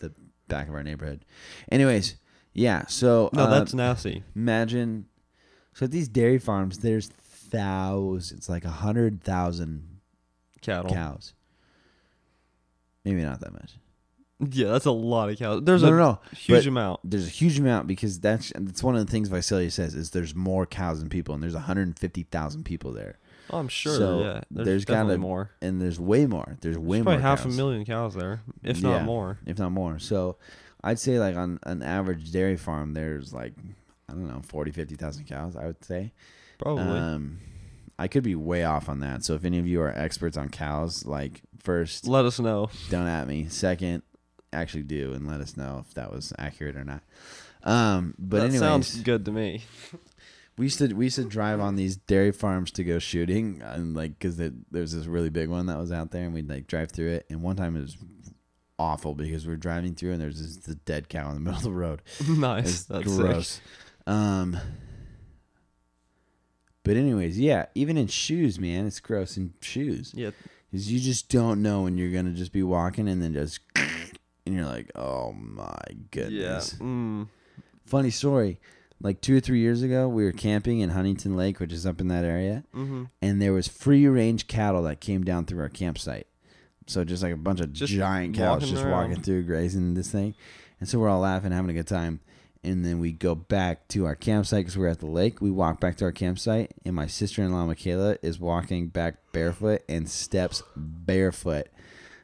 [0.00, 0.12] the
[0.48, 1.24] back of our neighborhood.
[1.70, 2.16] Anyways,
[2.54, 2.86] yeah.
[2.86, 4.22] So No, uh, that's nasty.
[4.36, 5.06] imagine.
[5.74, 10.00] So at these dairy farms, there's thousands, like a hundred thousand
[10.60, 10.92] Cattle.
[10.92, 11.34] cows.
[13.04, 13.72] Maybe not that much.
[14.40, 15.62] Yeah, that's a lot of cows.
[15.64, 16.18] There's no, a no, no.
[16.32, 17.00] huge but- amount.
[17.02, 20.34] there's a huge amount because that's that's one of the things Visalia says is there's
[20.34, 23.18] more cows than people and there's 150,000 people there
[23.50, 23.96] Oh, I'm sure.
[23.96, 25.50] so yeah, there's, there's definitely gotta- more.
[25.60, 28.78] and there's way more there's way There's more probably half a million cows there, if
[28.78, 28.90] Yeah.
[28.90, 29.38] not more.
[29.46, 30.36] if not more so
[30.84, 33.54] I'd say like on an average dairy farm there's like
[34.08, 36.12] I don't know 40 50,000 cows I would say
[36.58, 36.84] Probably.
[36.98, 37.38] um
[37.98, 40.48] I could be way off on that so if any of you are experts on
[40.50, 42.70] cows like first Let us know.
[42.90, 44.02] don't at me second
[44.52, 47.02] actually do and let us know if that was accurate or not
[47.64, 49.62] um but that anyways sounds good to me.
[50.56, 53.94] We used to we used to drive on these dairy farms to go shooting, and
[53.94, 56.90] like because there's this really big one that was out there, and we'd like drive
[56.90, 57.26] through it.
[57.30, 57.96] And one time it was
[58.76, 61.58] awful because we were driving through, and there's this, this dead cow in the middle
[61.58, 62.02] of the road.
[62.28, 62.82] nice.
[62.84, 63.48] That's gross.
[63.48, 63.62] Sick.
[64.08, 64.58] Um,
[66.82, 70.12] but anyways, yeah, even in shoes, man, it's gross in shoes.
[70.16, 70.30] Yeah,
[70.70, 73.60] Because you just don't know when you're gonna just be walking and then just,
[74.48, 75.94] and you're like, oh my Yeah.
[76.10, 76.74] goodness.
[76.74, 77.28] Mm.
[77.84, 78.58] Funny story.
[79.00, 82.00] Like two or three years ago, we were camping in Huntington Lake, which is up
[82.00, 83.04] in that area, Mm-hmm.
[83.22, 86.26] and there was free range cattle that came down through our campsite.
[86.88, 89.10] So just like a bunch of Just giant cows just around.
[89.10, 90.34] walking through, grazing this thing,
[90.80, 92.20] and so we're all laughing, having a good time.
[92.64, 95.40] And then we go back to our campsite because we're at the lake.
[95.40, 99.14] We walk back to our campsite, and my sister in law Michaela is walking back
[99.32, 101.68] barefoot and steps barefoot,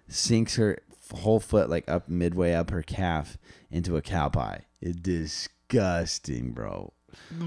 [0.08, 0.78] sinks her
[1.12, 3.36] whole foot like up midway up her calf
[3.70, 4.62] into a cow pie.
[4.80, 6.92] It's disgusting, bro.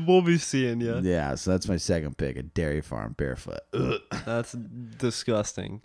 [0.08, 1.00] We'll be seeing you.
[1.04, 3.60] Yeah, so that's my second pick: a dairy farm barefoot.
[3.74, 4.00] Ugh.
[4.26, 5.82] That's disgusting.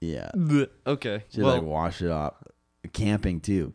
[0.00, 0.30] Yeah,
[0.86, 1.24] Okay.
[1.32, 2.34] should well, like wash it off.
[2.94, 3.74] Camping too,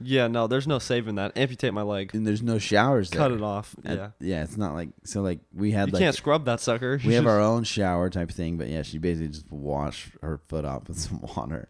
[0.00, 1.36] yeah, no, there's no saving that.
[1.36, 2.14] Amputate my leg.
[2.14, 3.10] and there's no showers.
[3.10, 3.38] Cut there.
[3.38, 3.74] it off.
[3.84, 4.08] At- yeah.
[4.20, 4.42] yeah.
[4.44, 5.22] It's not like so.
[5.22, 7.00] Like we had You like can't scrub that sucker.
[7.04, 10.64] we have our own shower type thing, but yeah, she basically just washed her foot
[10.64, 11.68] off with some water.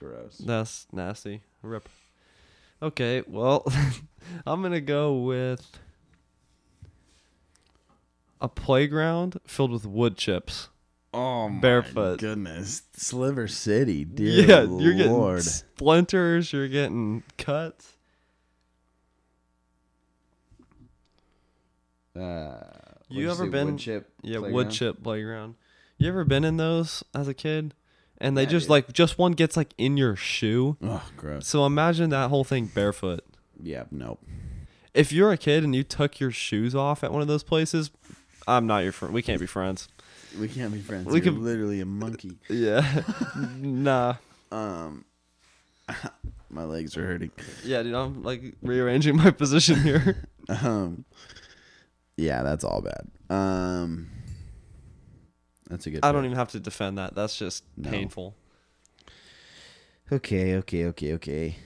[0.00, 0.38] Gross.
[0.38, 1.42] That's nasty.
[1.62, 1.88] Rip.
[2.82, 3.70] Okay, well,
[4.46, 5.78] I'm gonna go with
[8.40, 10.70] a playground filled with wood chips.
[11.12, 12.20] Oh my Barefoot.
[12.20, 16.52] goodness, Sliver City, dear yeah, you're getting splinters.
[16.52, 17.92] You're getting cuts.
[22.16, 22.60] Uh,
[23.08, 24.10] You ever been- wood chip?
[24.22, 24.70] Yeah, wood playground?
[24.70, 25.54] chip playground.
[25.98, 27.74] You ever been in those as a kid?
[28.20, 28.70] And they Yeah, just dude.
[28.70, 30.76] like just one gets like in your shoe.
[30.82, 31.46] Oh, gross.
[31.46, 33.24] So imagine that whole thing barefoot.
[33.62, 34.22] Yeah, nope.
[34.92, 37.90] If you're a kid and you took your shoes off at one of those places,
[38.46, 39.14] I'm not your friend.
[39.14, 39.88] We can't be friends.
[40.38, 41.06] We can't be friends.
[41.06, 42.38] We You're could- literally a monkey.
[42.50, 43.02] Yeah.
[43.56, 44.16] nah.
[44.52, 45.04] Um,
[46.50, 47.30] my legs are hurting.
[47.64, 50.24] Yeah, dude, I'm like rearranging my position here.
[50.48, 51.04] Um,
[52.16, 53.08] yeah, that's all bad.
[53.34, 54.10] Um,
[55.70, 56.00] that's a good.
[56.04, 57.14] I don't even have to defend that.
[57.14, 57.90] That's just No.
[57.90, 58.34] painful.
[60.12, 61.56] Okay, okay, okay, okay.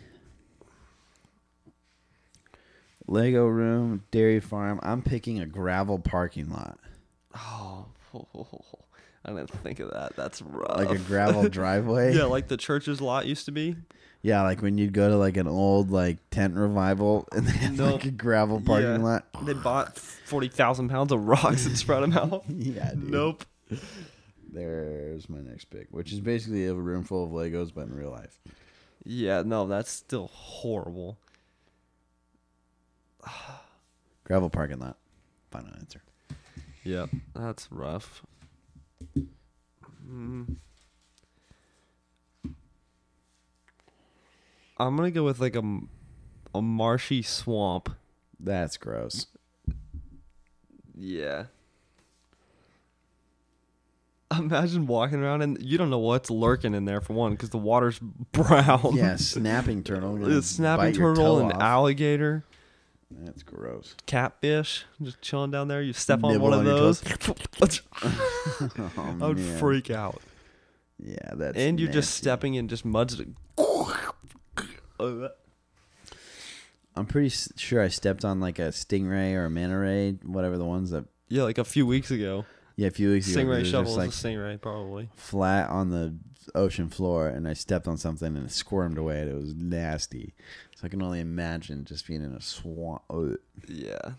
[3.07, 4.81] Lego room, dairy farm.
[4.83, 6.79] I'm picking a gravel parking lot,
[7.37, 7.87] Oh,
[9.25, 10.17] I didn't think of that.
[10.17, 10.77] That's rough.
[10.77, 12.15] like a gravel driveway.
[12.15, 13.77] yeah, like the church's lot used to be.
[14.23, 17.77] Yeah, like when you'd go to like an old like tent revival and they had
[17.77, 17.93] No.
[17.93, 18.97] like a gravel parking Yeah.
[18.99, 19.27] lot.
[19.45, 22.45] They bought forty thousand pounds of rocks and spread them out.
[22.49, 23.11] Yeah, dude.
[23.11, 23.45] Nope.
[24.53, 28.11] There's my next pick, which is basically a room full of Legos, but in real
[28.11, 28.39] life.
[29.05, 31.19] Yeah, no, that's still horrible.
[34.25, 34.97] Gravel parking lot.
[35.51, 36.03] Final answer.
[36.85, 38.23] Yep, that's rough.
[40.09, 40.57] Mm.
[44.79, 45.81] I'm gonna go with like a
[46.55, 47.91] a marshy swamp.
[48.39, 49.27] That's gross.
[50.97, 51.47] Yeah.
[54.39, 57.59] Imagine walking around and you don't know what's lurking in there for one because the
[57.59, 57.99] water's
[58.33, 58.93] brown.
[58.95, 60.17] Yeah, snapping turtle.
[60.17, 61.61] gonna snapping bite your turtle, toe an off.
[61.63, 62.45] alligator,
[63.11, 63.95] That's gross.
[64.07, 65.83] catfish, just chilling down there.
[65.83, 67.03] You step on Nibble one of on your those,
[67.61, 67.73] Oh,
[69.23, 69.59] I would oh, man.
[69.59, 70.21] freak out.
[71.03, 72.23] Yeah, that's and you're just nasty.
[72.23, 73.21] stepping in just muds.
[76.97, 80.57] I'm pretty s- sure I stepped on like a stingray or a manta ray, whatever
[80.57, 81.05] the ones that.
[81.29, 82.45] yeah, like a few weeks ago.
[82.77, 83.41] Yeah, a few weeks ago.
[83.45, 85.09] Stingray it was shovel just is like a stingray, probably.
[85.15, 86.15] flat on the
[86.55, 90.35] ocean floor, and I stepped on something and it squirmed away, and it was nasty.
[90.77, 93.03] So I can only imagine just being in a swamp.
[93.11, 93.37] Ugh.
[93.69, 94.13] Yeah.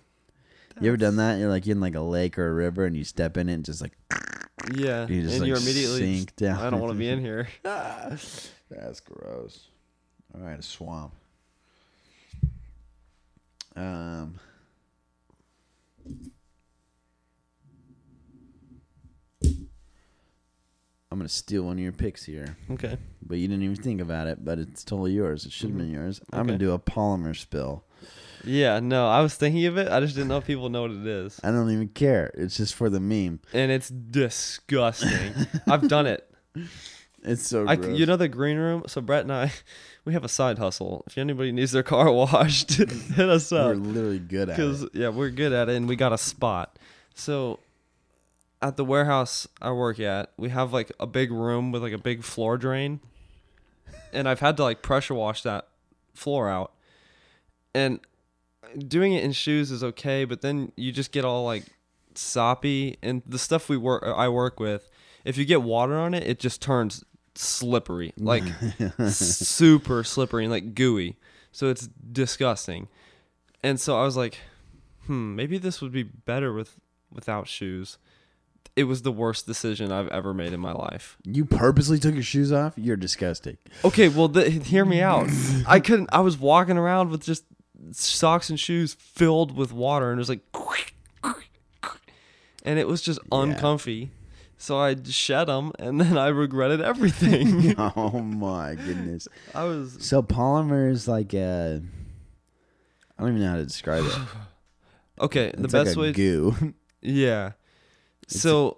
[0.82, 1.38] You ever done that?
[1.40, 3.66] You're like in like a lake or a river, and you step in it and
[3.66, 3.94] just like
[4.74, 5.06] Yeah.
[5.08, 6.00] you just and like you're immediately.
[6.18, 6.60] sink down.
[6.60, 7.48] I don't want to be in here.
[7.64, 9.68] That's gross.
[10.34, 11.14] All right, a swamp.
[13.76, 14.40] Um.
[21.16, 22.98] I'm gonna steal one of your picks here, Okay.
[23.26, 24.44] but you didn't even think about it.
[24.44, 25.46] But it's totally yours.
[25.46, 26.20] It should have been yours.
[26.34, 26.66] I'm gonna Mm-hmm.
[26.66, 27.86] Do a polymer spill.
[28.44, 29.90] Yeah, no, I was thinking of it.
[29.90, 31.40] I just didn't know if people know what it is.
[31.42, 32.32] I don't even care.
[32.34, 33.40] It's just for the meme.
[33.54, 35.34] And it's disgusting.
[35.68, 36.30] I've done it.
[37.28, 37.98] It's so I, gross.
[37.98, 38.84] you know the green room.
[38.86, 39.52] So Brett and I,
[40.06, 41.04] we have a side hustle.
[41.08, 43.70] If anybody needs their car washed, hit us up.
[43.70, 44.90] we're literally good at Because it.
[44.94, 46.78] yeah, we're good at it, and we got a spot.
[47.16, 47.58] So
[48.62, 51.98] at the warehouse I work at, we have like a big room with like a
[51.98, 53.00] big floor drain,
[54.14, 55.68] and I've had to like pressure wash that
[56.14, 56.74] floor out.
[57.74, 58.00] And
[58.88, 61.64] doing it in shoes is okay, but then you just get all like
[62.16, 64.90] soppy, and the stuff we work I work with,
[65.24, 67.04] if you get water on it, it just turns
[67.36, 68.44] slippery, like
[69.10, 71.18] super slippery and like gooey.
[71.52, 72.88] So it's disgusting.
[73.64, 74.40] And so I was like,
[75.08, 76.78] hmm, maybe this would be better with
[77.12, 77.98] without shoes.
[78.76, 81.18] It was the worst decision I've ever made in my life.
[81.24, 82.74] You purposely took your shoes off?
[82.78, 83.58] You're disgusting.
[83.84, 85.30] Okay, well, the, hear me out.
[85.68, 86.10] I couldn't.
[86.12, 87.46] I was walking around with just
[87.92, 90.42] socks and shoes filled with water, and it was like,
[92.64, 94.12] and it was just uncomfy.
[94.58, 97.76] So I shed them, and then I regretted everything.
[97.78, 99.28] oh my goodness.
[99.54, 101.82] I was So polymer is like a.
[103.18, 104.18] I don't even know how to describe it.
[105.22, 105.52] okay.
[105.56, 106.74] The It's like best a way, goo.
[107.02, 107.52] yeah.
[108.28, 108.78] So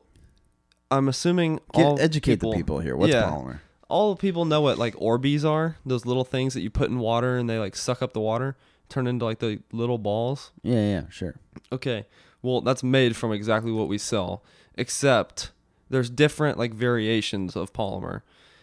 [0.92, 2.96] I'm assuming Get, all educate the people here.
[2.96, 3.24] What's yeah.
[3.24, 3.60] polymer?
[3.90, 5.78] all the people know what like Orbeez are.
[5.86, 8.56] Those little things that you put in water and they like suck up the water,
[8.90, 10.52] turn into like the little balls.
[10.64, 11.36] Yeah, yeah, sure.
[11.72, 12.06] Okay.
[12.42, 14.44] Well, that's made from exactly what we sell,
[14.76, 15.52] except
[15.90, 18.22] there's different like variations of polymer.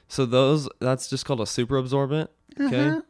[0.08, 2.30] So those that's just called a super absorbent.
[2.60, 3.00] Okay.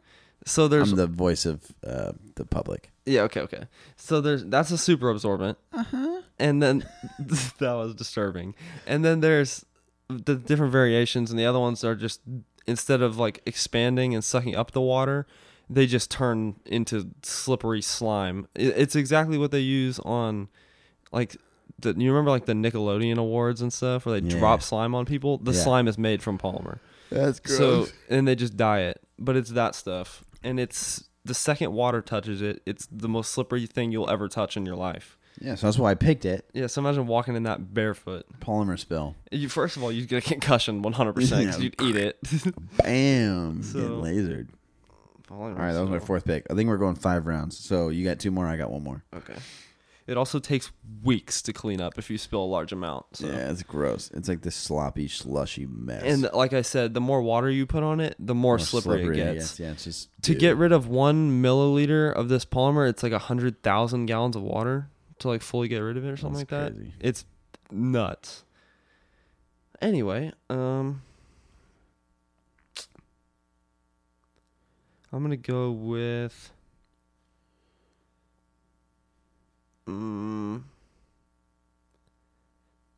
[0.45, 2.91] So there's I'm the voice of uh, the public.
[3.05, 3.67] Yeah, okay, okay.
[3.95, 5.57] So there's that's a super absorbent.
[5.73, 6.21] Uh-huh.
[6.39, 6.85] And then
[7.19, 8.55] that was disturbing.
[8.85, 9.65] And then there's
[10.09, 12.21] the different variations and the other ones are just
[12.67, 15.25] instead of like expanding and sucking up the water,
[15.69, 18.47] they just turn into slippery slime.
[18.55, 20.49] It's exactly what they use on
[21.11, 21.37] like
[21.79, 24.37] the you remember like the Nickelodeon awards and stuff where they Yeah.
[24.39, 25.37] drop slime on people?
[25.37, 25.63] The Yeah.
[25.63, 26.79] slime is made from polymer.
[27.11, 31.73] That's So and they just dye it, but it's that stuff, and it's the second
[31.73, 35.17] water touches it, it's the most slippery thing you'll ever touch in your life.
[35.41, 36.45] yeah, so that's why I picked it.
[36.53, 38.25] Yeah, so imagine walking in that barefoot.
[38.39, 39.15] Polymer spill.
[39.31, 42.17] You first of all, you'd get a concussion 100 percent because you'd eat it.
[42.77, 43.61] Bam.
[43.63, 44.47] So- Getting lasered.
[45.31, 46.45] All right, that was my fourth pick.
[46.51, 47.57] I think we're going five rounds.
[47.57, 48.45] So you got two more.
[48.45, 49.03] I got one more.
[49.15, 49.33] Okay.
[50.07, 50.71] It also takes
[51.03, 53.05] weeks to clean up if you spill a large amount.
[53.13, 53.25] So.
[53.27, 54.11] Yeah, it's gross.
[54.13, 56.03] It's like this sloppy, slushy mess.
[56.03, 59.19] And like I said, the more water you put on it, the more, More slippery,
[59.19, 59.59] it gets.
[59.59, 60.39] Yeah, it's just To dude.
[60.39, 64.43] get rid of one milliliter of this polymer, it's like a hundred thousand gallons of
[64.43, 64.89] water
[65.19, 66.91] to like fully get rid of it or something That's like that.
[66.99, 67.25] It's
[67.71, 68.43] nuts.
[69.81, 71.01] Anyway, um,
[75.11, 76.51] I'm gonna go with.
[79.87, 80.63] Mm,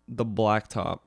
[0.07, 0.99] the blacktop,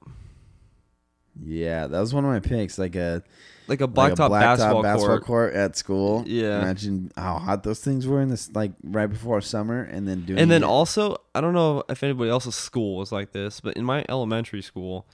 [1.43, 2.79] Yeah, that was one of my picks.
[2.79, 3.23] Like a
[3.67, 5.55] like a like blacktop, a basketball, court.
[5.55, 6.25] at school.
[6.27, 6.61] Yeah.
[6.61, 10.39] Imagine how hot those things were in this like right before summer, and then doing.
[10.39, 10.67] And then it.
[10.67, 14.61] also, I don't know if anybody else's school was like this, but in my elementary
[14.61, 15.07] school,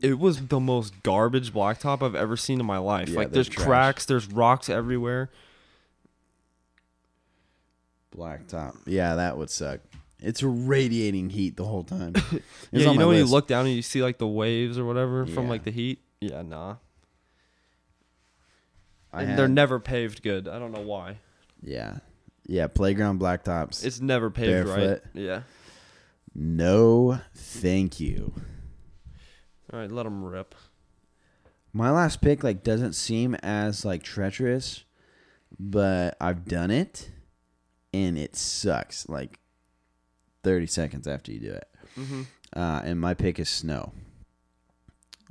[0.00, 3.10] it was the most garbage blacktop I've ever seen in my life.
[3.10, 3.66] Yeah, like there's trash.
[3.66, 5.30] cracks, there's rocks everywhere.
[8.16, 8.76] Blacktop.
[8.86, 9.80] Yeah, that would suck.
[10.20, 12.14] It's radiating heat the whole time.
[12.72, 15.26] Yeah, you know when you look down and you see like the waves or whatever
[15.26, 16.00] from like the heat.
[16.20, 16.76] Yeah, nah.
[19.12, 20.48] I and had- they're never paved good.
[20.48, 21.18] I don't know why.
[21.62, 21.98] Yeah,
[22.46, 22.66] yeah.
[22.66, 23.84] Playground blacktops.
[23.84, 25.02] It's never paved Barefoot.
[25.04, 25.22] right.
[25.22, 25.42] Yeah.
[26.34, 28.32] no, thank you.
[29.72, 30.54] All right, let them rip.
[31.72, 34.84] My last pick like doesn't seem as like treacherous,
[35.58, 37.10] but I've done it,
[37.94, 39.08] and it sucks.
[39.08, 39.38] Like
[40.42, 41.68] thirty seconds after you do it.
[41.98, 42.22] Mm-hmm.
[42.54, 43.92] Uh, and my pick is snow.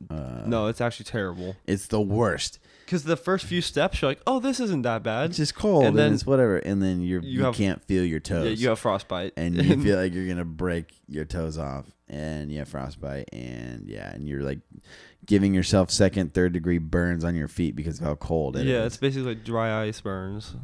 [0.09, 1.55] Uh, no, it's actually terrible.
[1.67, 2.59] it's the worst.
[2.85, 5.83] Because the first few steps, you're like, "Oh, this isn't that bad." It's just cold,
[5.85, 6.57] and, And then- it's whatever.
[6.57, 8.45] And then you're, You you, have- can't feel your toes.
[8.45, 12.51] yeah, you have frostbite, and you feel like you're gonna break your toes off, and
[12.51, 14.59] you have frostbite, and yeah, and you're like
[15.25, 18.65] giving yourself second, third degree burns on your feet because of how cold it is.
[18.67, 20.55] yeah, it's basically like dry ice burns.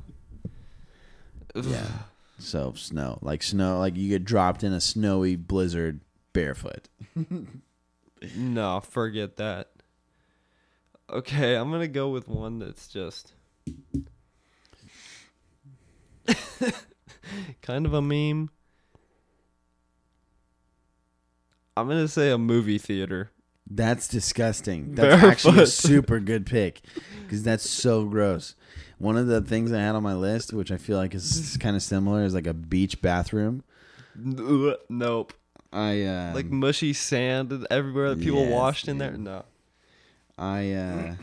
[1.55, 1.87] Yeah.
[2.37, 6.01] So snow, like snow, like you get dropped in a snowy blizzard
[6.33, 6.87] barefoot.
[8.35, 9.69] No, forget that.
[11.09, 13.31] Okay, I'm gonna go with one that's just
[17.61, 18.49] kind of a meme.
[21.77, 23.31] I'm gonna say a movie theater.
[23.69, 24.95] That's disgusting.
[24.95, 26.81] That's actually a super good pick
[27.23, 28.55] because that's so gross.
[28.97, 31.75] One of the things I had on my list, which I feel like is kind
[31.75, 33.63] of similar, is like a beach bathroom.
[34.15, 35.33] Nope.
[35.71, 39.11] I uh, Like mushy sand everywhere that people Yes, washed in there.
[39.11, 39.45] No.
[40.37, 41.15] I uh,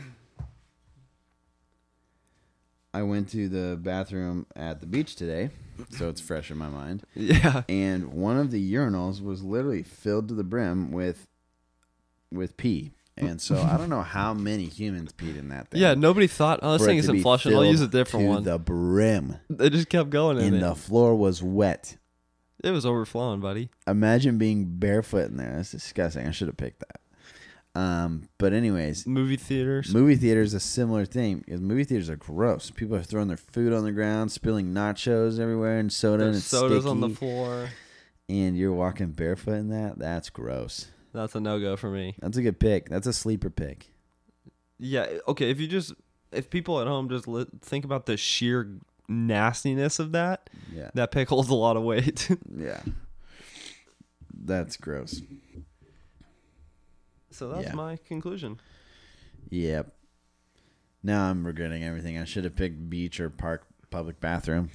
[2.93, 5.49] I went to the bathroom at the beach today,
[5.91, 7.03] so it's fresh in my mind.
[7.15, 7.63] Yeah.
[7.67, 11.27] And one of the urinals was literally filled to the brim with
[12.31, 12.91] with pee.
[13.19, 15.81] And so I don't know how many humans peed in that thing.
[15.81, 17.55] Yeah, nobody thought, oh, this for it thing to isn't be flushing.
[17.55, 18.43] I'll use a different to one.
[18.43, 20.59] The brim, They just kept going in and it.
[20.59, 21.97] the floor was wet.
[22.63, 23.69] It was overflowing, buddy.
[23.87, 25.53] Imagine being barefoot in there.
[25.55, 26.27] That's disgusting.
[26.27, 26.99] I should have picked that.
[27.79, 29.93] Um, but anyways, Movie theaters.
[29.93, 32.69] movie theaters a similar thing because movie theaters are gross.
[32.71, 36.37] People are throwing their food on the ground, spilling nachos everywhere, and soda, and There's
[36.43, 37.69] it's sodas on the floor.
[38.29, 39.97] and you're walking barefoot in that.
[39.99, 40.87] That's gross.
[41.17, 42.13] That's a no go for me.
[42.19, 42.89] That's a good pick.
[42.89, 43.91] That's a sleeper pick.
[44.77, 45.07] Yeah.
[45.27, 45.49] Okay.
[45.49, 45.93] If you just
[46.31, 48.77] if people at home just li- think about the sheer
[49.09, 50.91] nastiness of that, Yeah.
[50.93, 52.29] that pick holds a lot of weight.
[52.55, 52.81] Yeah.
[54.39, 55.21] That's gross.
[57.31, 57.73] so that's Yeah.
[57.73, 58.59] my conclusion.
[59.49, 59.91] Yep.
[61.01, 62.17] Now I'm regretting everything.
[62.19, 64.69] I should have picked beach or park public bathroom.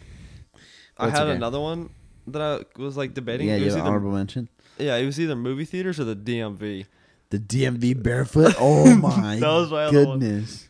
[0.99, 1.37] I had okay.
[1.37, 1.91] another one
[2.27, 3.49] that I was like debating.
[3.49, 4.49] Yeah, you was have an either, honorable mention.
[4.79, 6.87] Yeah, it was either movie theaters or the DMV.
[7.31, 8.55] The DMV barefoot.
[8.59, 10.19] Oh my That was my other one.
[10.19, 10.69] goodness.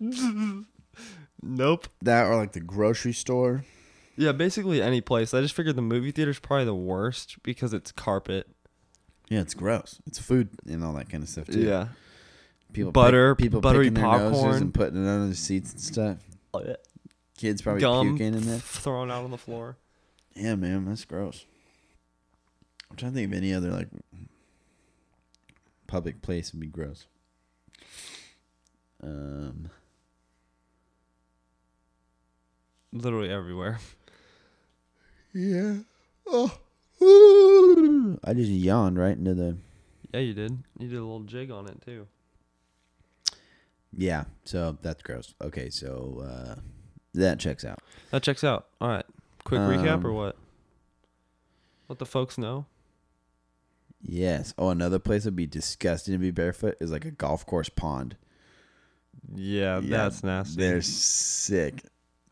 [1.44, 1.88] Nope.
[2.02, 3.64] That or like the grocery store.
[4.16, 5.34] Yeah, basically any place.
[5.34, 8.46] I just figured the movie theater's probably the worst because it's carpet.
[9.28, 10.00] Yeah, it's gross.
[10.06, 11.60] It's food and all that kind of stuff too.
[11.62, 11.88] Yeah.
[12.72, 14.62] people Butter, people buttery picking their noses popcorn.
[14.62, 16.18] and putting it under the seats and stuff.
[16.54, 16.74] Oh, yeah.
[17.38, 18.58] Kids probably Gum puking in there.
[18.58, 19.78] thrown out on the floor.
[20.36, 21.44] Yeah, man, that's gross.
[22.92, 23.88] I'm trying to think of any other like
[25.86, 27.06] public place would be gross.
[29.02, 29.70] Um,
[32.92, 33.78] Literally everywhere.
[35.32, 35.76] yeah.
[36.26, 36.58] Oh.
[38.24, 39.56] I just yawned right into the.
[40.12, 40.58] Yeah, you did.
[40.78, 42.06] You did a little jig on it too.
[43.96, 45.34] Yeah, so that's gross.
[45.40, 46.60] Okay, so uh,
[47.14, 47.78] that checks out.
[48.10, 48.66] That checks out.
[48.80, 49.06] All right.
[49.44, 50.36] Quick recap or Um, what?
[51.88, 52.66] Let the folks know.
[54.02, 54.52] Yes.
[54.58, 58.16] Oh, another place would be disgusting to be barefoot is like a golf course pond.
[59.34, 60.60] Yeah, Yeah, that's nasty.
[60.60, 61.82] They're sick.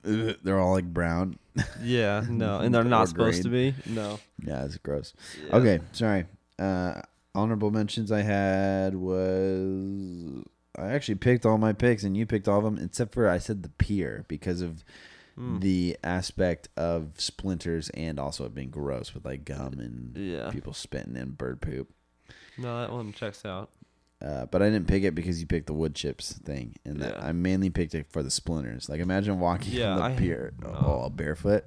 [0.05, 1.39] Ugh, They're all like brown.
[1.83, 3.75] yeah, no, and they're not supposed to be.
[3.87, 4.19] No.
[4.45, 5.15] Yeah, it's gross.
[5.47, 5.57] Yeah.
[5.57, 6.25] Okay, sorry.
[6.59, 7.03] Uh,
[7.35, 10.45] honorable mentions I had was
[10.77, 13.39] I actually picked all my picks and you picked all of them except for I
[13.39, 14.85] said the pier because of
[15.41, 15.61] Mm.
[15.61, 20.51] the aspect of splinters and also it being gross with like gum and Yeah.
[20.51, 21.89] people spitting in bird poop.
[22.59, 23.71] No, that one checks out.
[24.21, 27.15] Uh, but I didn't pick it because you picked the wood chips thing, and that
[27.17, 27.27] Yeah.
[27.29, 28.87] I mainly picked it for the splinters.
[28.91, 30.69] Like imagine walking Yeah, on the I- pier, no.
[31.07, 31.65] oh, barefoot,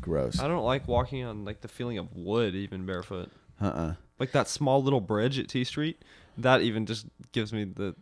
[0.00, 0.40] gross.
[0.40, 3.30] I don't like walking on like the feeling of wood even barefoot.
[3.60, 6.02] Uh uh Like that small little bridge at T Street,
[6.38, 7.94] that even just gives me the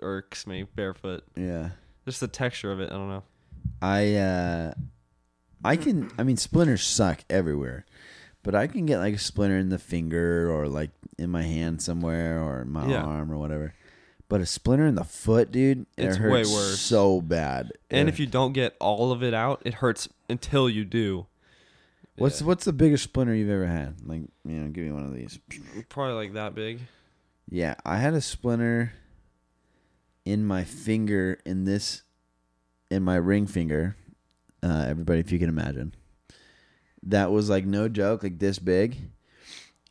[0.00, 1.24] irks me barefoot.
[1.36, 1.70] Yeah.
[2.06, 2.90] Just the texture of it.
[2.90, 3.24] I don't know.
[3.82, 4.74] I uh
[5.64, 7.84] I can I mean splinters suck everywhere.
[8.42, 11.82] But I can get like a splinter in the finger or like in my hand
[11.82, 13.02] somewhere or in my Yeah.
[13.02, 13.74] arm or whatever.
[14.28, 16.78] But a splinter in the foot, dude, it It's hurts way worse.
[16.80, 17.72] so bad.
[17.90, 21.26] And It- if you don't get all of it out, it hurts until you do.
[22.16, 22.46] what's Yeah.
[22.48, 23.94] what's the biggest splinter you've ever had?
[24.06, 25.38] Like, you know, give me one of these.
[25.88, 26.80] probably like that big?
[27.50, 28.92] Yeah, I had a splinter
[30.24, 32.02] in my finger in this
[32.90, 33.96] in my ring finger.
[34.62, 35.94] Uh, everybody, if you can imagine,
[37.04, 38.96] that was like no joke, like this big,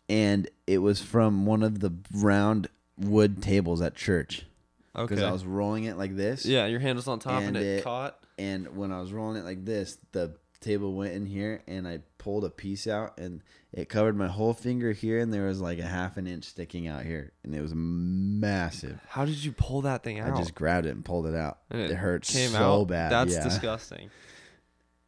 [0.10, 2.68] and it was from one of the round
[2.98, 4.44] wood tables at church
[4.96, 5.14] Okay.
[5.16, 6.46] because I was rolling it like this.
[6.46, 8.20] yeah, your hand was on top and, And it, it- caught.
[8.38, 10.34] and when I was rolling it like this, the
[10.68, 13.42] table went in here, and I pulled a piece out, and
[13.74, 16.88] it covered my whole finger here, and there was like a half an inch sticking
[16.88, 19.00] out here, and it was massive.
[19.08, 20.34] How did you pull that thing out?
[20.34, 21.60] I just grabbed it and pulled it out.
[21.72, 22.88] It, hurt came so out?
[22.88, 23.12] bad.
[23.12, 23.44] That's yeah.
[23.50, 24.10] disgusting.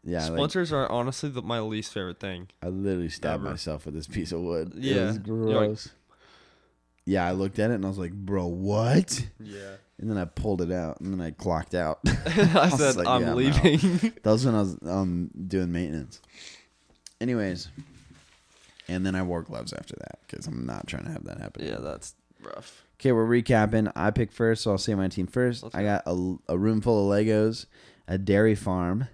[0.03, 2.47] Yeah, like, Splinters are honestly the, my least favorite thing.
[2.63, 3.49] I literally stabbed Ever.
[3.51, 4.73] myself with this piece of wood.
[4.75, 5.05] it Yeah.
[5.07, 5.89] was You're like- gross.
[7.09, 9.75] Yeah, I looked at it and I was like, "Bro, what?" Yeah.
[9.97, 11.99] And then I pulled it out, and then I clocked out.
[12.25, 13.79] I was said like, I'm yeah, leaving.
[14.23, 16.21] that was when I was um doing maintenance.
[17.19, 17.67] Anyways,
[18.87, 21.65] and then I wore gloves after that because I'm not trying to have that happen.
[21.65, 22.85] yeah, that's rough.
[22.99, 23.91] Okay, we're recapping.
[23.95, 26.81] I picked first, so I'll say my team 1st Let's I got a, a room
[26.81, 27.65] full of Legos,
[28.07, 29.07] a dairy farm.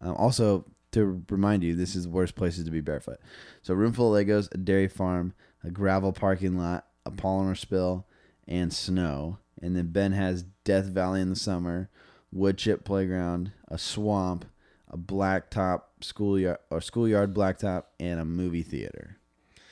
[0.00, 3.18] Um, also, to remind you, this is the worst places to be barefoot.
[3.62, 5.34] So, a room full of Legos, a dairy farm,
[5.64, 8.06] a gravel parking lot, a polymer spill,
[8.46, 9.38] and snow.
[9.60, 11.88] And then Ben has Death Valley in the summer,
[12.32, 14.44] wood chip playground, a swamp,
[14.90, 19.16] a blacktop schoolyard or schoolyard blacktop, and a movie theater.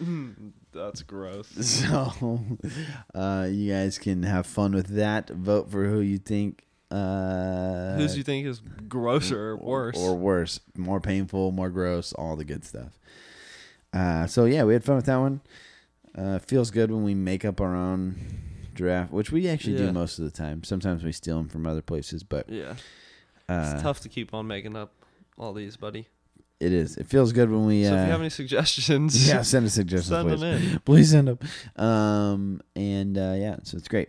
[0.73, 1.49] That's gross.
[1.63, 2.41] So,
[3.15, 5.31] uh, you guys can have fun with that.
[5.31, 6.65] Vote for who you think.
[6.91, 9.97] Uh, Who's you think is grosser or worse?
[9.97, 10.61] Or worse.
[10.77, 12.99] More painful, more gross, all the good stuff.
[13.93, 15.41] Uh, so, yeah, we had fun with that one.
[16.17, 18.15] Uh, feels good when we make up our own
[18.75, 19.87] draft, which we actually Yeah.
[19.87, 20.63] do most of the time.
[20.63, 22.75] Sometimes we steal them from other places, but yeah,
[23.49, 24.93] uh, it's tough to keep on making up
[25.37, 26.07] all these, buddy.
[26.61, 26.97] it is.
[26.97, 27.85] It feels good when we.
[27.85, 30.41] So uh, if you have any suggestions, yeah, send us suggestions, send please.
[30.41, 30.79] them in.
[30.85, 31.39] please send them.
[31.85, 34.09] Um, and uh, yeah, so it's great.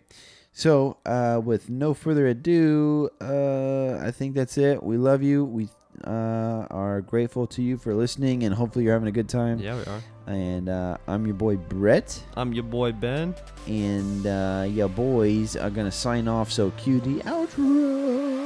[0.54, 4.82] So uh, with no further ado, uh, I think that's it.
[4.84, 5.44] We love you.
[5.44, 5.70] We
[6.04, 9.60] uh, are grateful to you for listening, and hopefully you're having a good time.
[9.60, 10.02] Yeah, we are.
[10.28, 13.36] And uh, I'm your boy Brett, I'm your boy Ben.
[13.68, 16.52] and uh, your boys are gonna sign off.
[16.52, 18.45] So cue the outro.